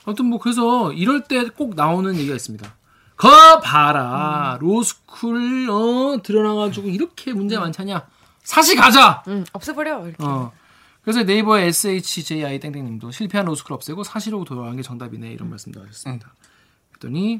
아무튼 0.05 0.25
뭐 0.25 0.37
그래서 0.37 0.93
이럴 0.93 1.23
때 1.23 1.45
꼭 1.49 1.73
나오는 1.73 2.15
얘기가 2.15 2.35
있습니다. 2.35 2.71
거 3.15 3.59
봐라 3.61 4.59
로스쿨 4.61 5.67
어 5.71 6.21
드러나가지고 6.21 6.89
이렇게 6.89 7.33
문제 7.33 7.57
많잖냐 7.57 8.05
사시 8.43 8.75
가자. 8.75 9.23
음, 9.27 9.43
없애버려 9.53 10.03
이렇게. 10.07 10.23
어. 10.23 10.51
그래서 11.07 11.23
네이버의 11.23 11.67
SHJI 11.67 12.59
땡땡님도 12.59 13.11
실패한 13.11 13.45
로스쿨 13.45 13.73
없애고 13.75 14.03
사시로 14.03 14.43
돌아간 14.43 14.75
게 14.75 14.81
정답이네 14.81 15.31
이런 15.31 15.49
말씀도 15.49 15.79
하셨습니다. 15.83 16.33
그랬더니 16.91 17.39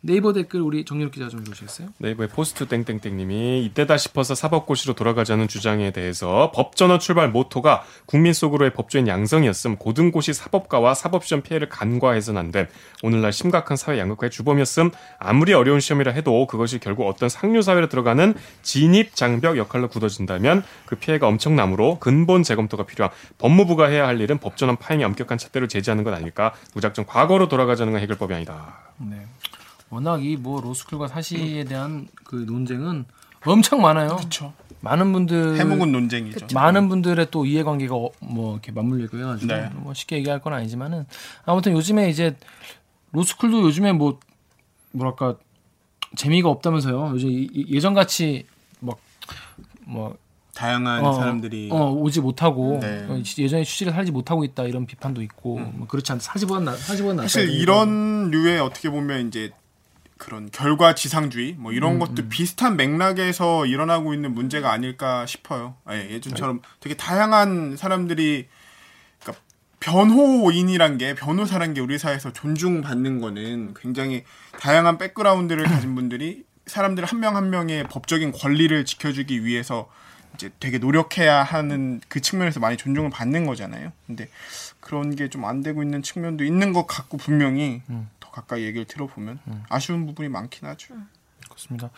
네이버 0.00 0.32
댓글 0.32 0.60
우리 0.60 0.84
정유럽 0.84 1.12
기자 1.12 1.28
좀 1.28 1.42
보시겠어요? 1.42 1.88
네이버의 1.98 2.28
포스트 2.28 2.66
땡땡땡님이 2.68 3.64
이때다 3.64 3.96
싶어서 3.96 4.36
사법고시로 4.36 4.94
돌아가자는 4.94 5.48
주장에 5.48 5.90
대해서 5.90 6.52
법전원 6.54 7.00
출발 7.00 7.30
모토가 7.30 7.82
국민 8.06 8.32
속으로의 8.32 8.74
법조인 8.74 9.08
양성이었음 9.08 9.76
고등고시 9.76 10.34
사법과와 10.34 10.94
사법시험 10.94 11.42
피해를 11.42 11.68
간과해서는 11.68 12.40
안 12.40 12.52
됨. 12.52 12.68
오늘날 13.02 13.32
심각한 13.32 13.76
사회 13.76 13.98
양극화의 13.98 14.30
주범이었음 14.30 14.92
아무리 15.18 15.52
어려운 15.52 15.80
시험이라 15.80 16.12
해도 16.12 16.46
그것이 16.46 16.78
결국 16.78 17.08
어떤 17.08 17.28
상류 17.28 17.62
사회로 17.62 17.88
들어가는 17.88 18.34
진입 18.62 19.16
장벽 19.16 19.56
역할로 19.56 19.88
굳어진다면 19.88 20.62
그 20.86 20.94
피해가 20.94 21.26
엄청나므로 21.26 21.98
근본 21.98 22.44
재검토가 22.44 22.86
필요함 22.86 23.12
법무부가 23.38 23.86
해야 23.86 24.06
할 24.06 24.20
일은 24.20 24.38
법전원 24.38 24.76
파행에 24.76 25.04
엄격한 25.06 25.38
잣대를 25.38 25.66
제시하는 25.66 26.04
것 26.04 26.14
아닐까 26.14 26.54
무작정 26.74 27.06
과거로 27.06 27.48
돌아가자는 27.48 27.94
건 27.94 28.02
해결법이 28.02 28.32
아니다. 28.32 28.78
네. 28.98 29.26
워낙 29.90 30.22
이 30.24 30.36
뭐 30.36 30.60
로스쿨과 30.60 31.08
사시에 31.08 31.64
대한 31.64 32.08
그 32.24 32.36
논쟁은 32.36 33.04
엄청 33.46 33.80
많아요. 33.80 34.16
그렇죠. 34.16 34.52
많은 34.80 35.12
분들 35.12 35.56
해묵은 35.58 35.90
논쟁이죠. 35.90 36.46
많은 36.54 36.88
분들의 36.88 37.28
또 37.30 37.44
이해관계가 37.46 37.94
어, 37.94 38.10
뭐 38.20 38.52
이렇게 38.54 38.70
맞물려 38.72 39.04
있고 39.04 39.18
해가지고 39.18 39.52
네. 39.52 39.70
뭐 39.74 39.92
쉽게 39.94 40.16
얘기할 40.18 40.40
건 40.40 40.52
아니지만은 40.52 41.06
아무튼 41.44 41.72
요즘에 41.72 42.10
이제 42.10 42.36
로스쿨도 43.12 43.62
요즘에 43.62 43.92
뭐 43.92 44.20
뭐랄까 44.92 45.34
재미가 46.16 46.48
없다면서요. 46.48 47.10
요즘 47.14 47.28
이- 47.30 47.48
이- 47.52 47.66
예전 47.74 47.94
같이 47.94 48.46
막뭐 49.86 50.16
다양한 50.54 51.04
어, 51.04 51.12
사람들이 51.12 51.68
어, 51.72 51.90
오지 51.92 52.20
못하고 52.20 52.78
네. 52.80 53.06
어, 53.08 53.20
예전에 53.38 53.64
취지를 53.64 53.92
살지 53.92 54.10
못하고 54.12 54.44
있다 54.44 54.64
이런 54.64 54.86
비판도 54.86 55.22
있고 55.22 55.58
뭐 55.58 55.86
그렇지 55.86 56.10
않다. 56.12 56.22
사지보다 56.22 56.60
나 56.60 56.76
사지보다 56.76 57.14
낫다. 57.14 57.28
사실 57.28 57.50
이런 57.50 58.30
류의 58.30 58.60
어떻게 58.60 58.90
보면 58.90 59.28
이제 59.28 59.50
그런 60.18 60.50
결과 60.50 60.94
지상주의 60.94 61.54
뭐 61.58 61.72
이런 61.72 61.98
것도 61.98 62.28
비슷한 62.28 62.76
맥락에서 62.76 63.66
일어나고 63.66 64.12
있는 64.14 64.34
문제가 64.34 64.72
아닐까 64.72 65.24
싶어요. 65.26 65.76
예, 65.90 66.10
예전처럼 66.10 66.60
되게 66.80 66.96
다양한 66.96 67.76
사람들이 67.76 68.48
그러니까 69.20 69.42
변호인이란 69.80 70.98
게 70.98 71.14
변호사란 71.14 71.72
게 71.74 71.80
우리 71.80 71.98
사회에서 71.98 72.32
존중받는 72.32 73.20
거는 73.20 73.74
굉장히 73.80 74.24
다양한 74.58 74.98
백그라운드를 74.98 75.64
가진 75.70 75.94
분들이 75.94 76.44
사람들 76.66 77.04
한 77.04 77.20
명 77.20 77.36
한 77.36 77.50
명의 77.50 77.84
법적인 77.84 78.32
권리를 78.32 78.84
지켜주기 78.84 79.44
위해서 79.44 79.88
이제 80.34 80.50
되게 80.60 80.78
노력해야 80.78 81.42
하는 81.42 82.00
그 82.08 82.20
측면에서 82.20 82.60
많이 82.60 82.76
존중을 82.76 83.08
받는 83.10 83.46
거잖아요. 83.46 83.92
근데 84.06 84.28
그런 84.80 85.14
게 85.16 85.28
좀 85.28 85.44
안 85.44 85.62
되고 85.62 85.82
있는 85.82 86.02
측면도 86.02 86.44
있는 86.44 86.72
것 86.72 86.86
같고 86.86 87.16
분명히 87.16 87.82
더 88.17 88.17
가까이 88.40 88.62
얘기를 88.64 88.84
들어보면 88.86 89.40
아쉬운 89.68 90.06
부분이 90.06 90.28
많긴 90.28 90.68
하죠. 90.68 90.94
그렇습니다. 91.44 91.90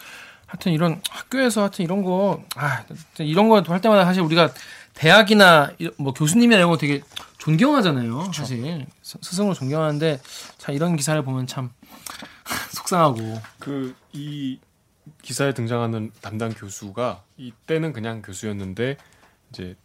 하여튼 0.46 0.72
이런 0.72 1.00
학교에서 1.10 1.60
하여튼 1.62 1.84
이런 1.84 2.02
거, 2.02 2.42
아, 2.56 2.84
이런 3.18 3.48
거 3.48 3.60
할 3.62 3.80
때마다 3.80 4.04
사실 4.04 4.22
우리가 4.22 4.50
대학이나 4.94 5.70
이- 5.78 5.90
뭐 5.98 6.12
교수님이나 6.12 6.56
이런 6.56 6.70
거 6.70 6.76
되게 6.76 7.02
존경하잖아요. 7.38 8.32
사실 8.32 8.86
스- 9.02 9.18
스승으로 9.22 9.54
존경하는데 9.54 10.20
자 10.58 10.72
이런 10.72 10.96
기사를 10.96 11.22
보면 11.22 11.46
참 11.46 11.70
속상하고 12.74 13.40
그 13.58 13.94
이 14.12 14.58
기사에 15.22 15.54
등장하는 15.54 16.10
담당 16.20 16.50
교수가 16.52 17.22
이때는 17.36 17.92
그냥 17.92 18.22
교수였는데 18.22 18.96
이제 19.50 19.76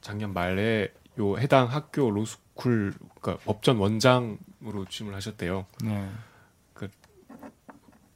작년 0.00 0.32
말에 0.32 0.92
요 1.18 1.38
해당 1.38 1.66
학교 1.66 2.10
로스쿨 2.10 2.94
그러니까 3.20 3.44
법전 3.44 3.76
원장 3.76 4.38
으로 4.66 4.84
취임을 4.86 5.14
하셨대요. 5.14 5.66
네. 5.82 6.08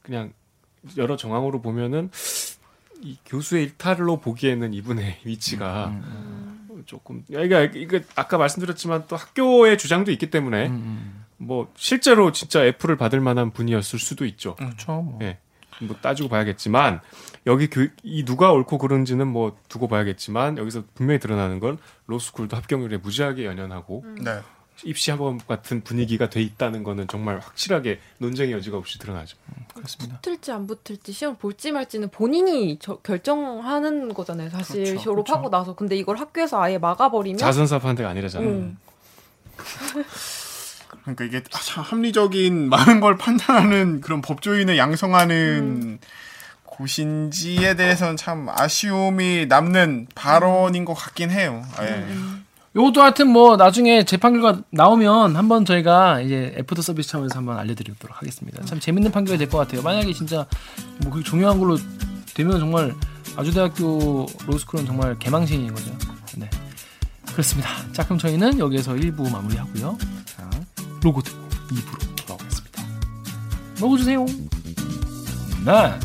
그냥 0.02 0.32
여러 0.96 1.16
정황으로 1.16 1.61
보면은 1.61 2.11
이 3.02 3.18
교수의 3.26 3.64
일탈로 3.64 4.20
보기에는 4.20 4.72
이분의 4.72 5.20
위치가 5.24 5.94
조금 6.87 7.24
그러니까 7.28 7.61
이게 7.61 8.02
아까 8.16 8.38
말씀드렸지만 8.38 9.04
또 9.06 9.16
학교의 9.16 9.76
주장도 9.76 10.11
있기 10.12 10.30
때문에 10.30 10.68
음, 10.68 11.26
뭐 11.37 11.70
실제로 11.76 12.32
진짜 12.32 12.64
애플을 12.64 12.96
받을 12.96 13.20
만한 13.20 13.50
분이었을 13.50 13.98
수도 13.98 14.24
있죠. 14.24 14.56
그렇죠. 14.56 15.02
뭐. 15.02 15.18
예. 15.22 15.38
뭐 15.80 15.94
따지고 16.00 16.28
봐야겠지만 16.28 17.00
여기 17.46 17.68
교, 17.68 17.87
이 18.02 18.24
누가 18.24 18.50
옳고 18.52 18.78
그른지는 18.78 19.28
뭐 19.28 19.56
두고 19.68 19.87
봐야겠지만 19.87 20.58
여기서 20.58 20.84
분명히 20.94 21.20
드러나는 21.20 21.61
건 21.61 21.78
로스쿨도 22.06 22.56
합격률에 22.56 22.96
무지하게 22.96 23.44
연연하고 23.44 24.04
네. 24.20 24.40
입시 24.84 25.10
학원 25.10 25.38
같은 25.38 25.82
분위기가 25.82 26.30
돼 26.30 26.40
있다는 26.40 26.82
거는 26.84 27.08
정말 27.08 27.38
확실하게 27.40 28.00
논쟁의 28.18 28.52
여지가 28.54 28.76
없이 28.76 28.98
드러나죠. 28.98 29.36
그렇습니다. 29.74 30.16
붙을지 30.20 30.52
안 30.52 30.66
붙을지 30.66 31.12
시험 31.12 31.36
볼지 31.36 31.72
말지는 31.72 32.10
본인이 32.10 32.78
저- 32.80 32.96
결정하는 32.98 34.14
거잖아요. 34.14 34.50
사실 34.50 34.84
그렇죠, 34.84 35.02
졸업하고 35.02 35.50
나서 35.50 35.74
근데 35.74 35.96
이걸 35.96 36.16
학교에서 36.18 36.60
아예 36.62 36.78
막아버리면 36.78 37.38
자선사업하는 37.38 37.96
데가 37.96 38.08
아니라잖아요. 38.10 38.48
음. 38.50 38.78
그러니까 41.02 41.24
이게 41.24 41.42
참 41.50 41.82
합리적인 41.84 42.68
많은 42.70 43.00
걸 43.00 43.16
판단하는 43.16 44.00
그런 44.00 44.22
법조인을 44.22 44.76
양성하는 44.78 45.98
곳인지에 46.64 47.74
대해서는 47.74 48.16
참 48.16 48.48
아쉬움이 48.48 49.46
남는 49.48 50.08
발언인 50.14 50.84
것 50.84 50.94
같긴 50.94 51.30
해요. 51.30 51.64
예. 51.80 52.06
요것도 52.78 53.02
하여튼 53.02 53.28
뭐 53.32 53.56
나중에 53.56 54.04
재판 54.04 54.34
결과 54.34 54.60
나오면 54.70 55.34
한번 55.34 55.64
저희가 55.64 56.20
이제 56.20 56.54
애프터 56.58 56.80
서비스 56.80 57.08
차원에서 57.10 57.36
한번 57.36 57.58
알려드리도록 57.58 58.16
하겠습니다. 58.16 58.64
참 58.66 58.78
재밌는 58.78 59.10
판결이 59.10 59.36
될 59.36 59.48
것 59.48 59.58
같아요. 59.58 59.82
만약에 59.82 60.12
진짜 60.12 60.46
뭐 61.02 61.10
그게 61.10 61.24
중요한 61.24 61.58
걸로 61.58 61.76
되면 62.34 62.60
정말 62.60 62.94
아주대학교 63.36 64.26
로스쿨은 64.46 64.87
정말 64.87 65.18
개망신인 65.18 65.74
거죠. 65.74 65.90
네. 66.37 66.48
그렇습니다. 67.33 67.68
자, 67.92 68.04
그럼 68.04 68.18
저희는 68.18 68.60
여기에서 68.60 68.92
1부 68.92 69.29
마무리하고요. 69.33 69.98
자, 70.26 70.48
로고 71.02 71.20
듣고 71.20 71.38
2부로 71.72 72.16
돌아오겠습니다. 72.16 72.83
먹어주세요. 73.81 74.24
네. 75.64 75.98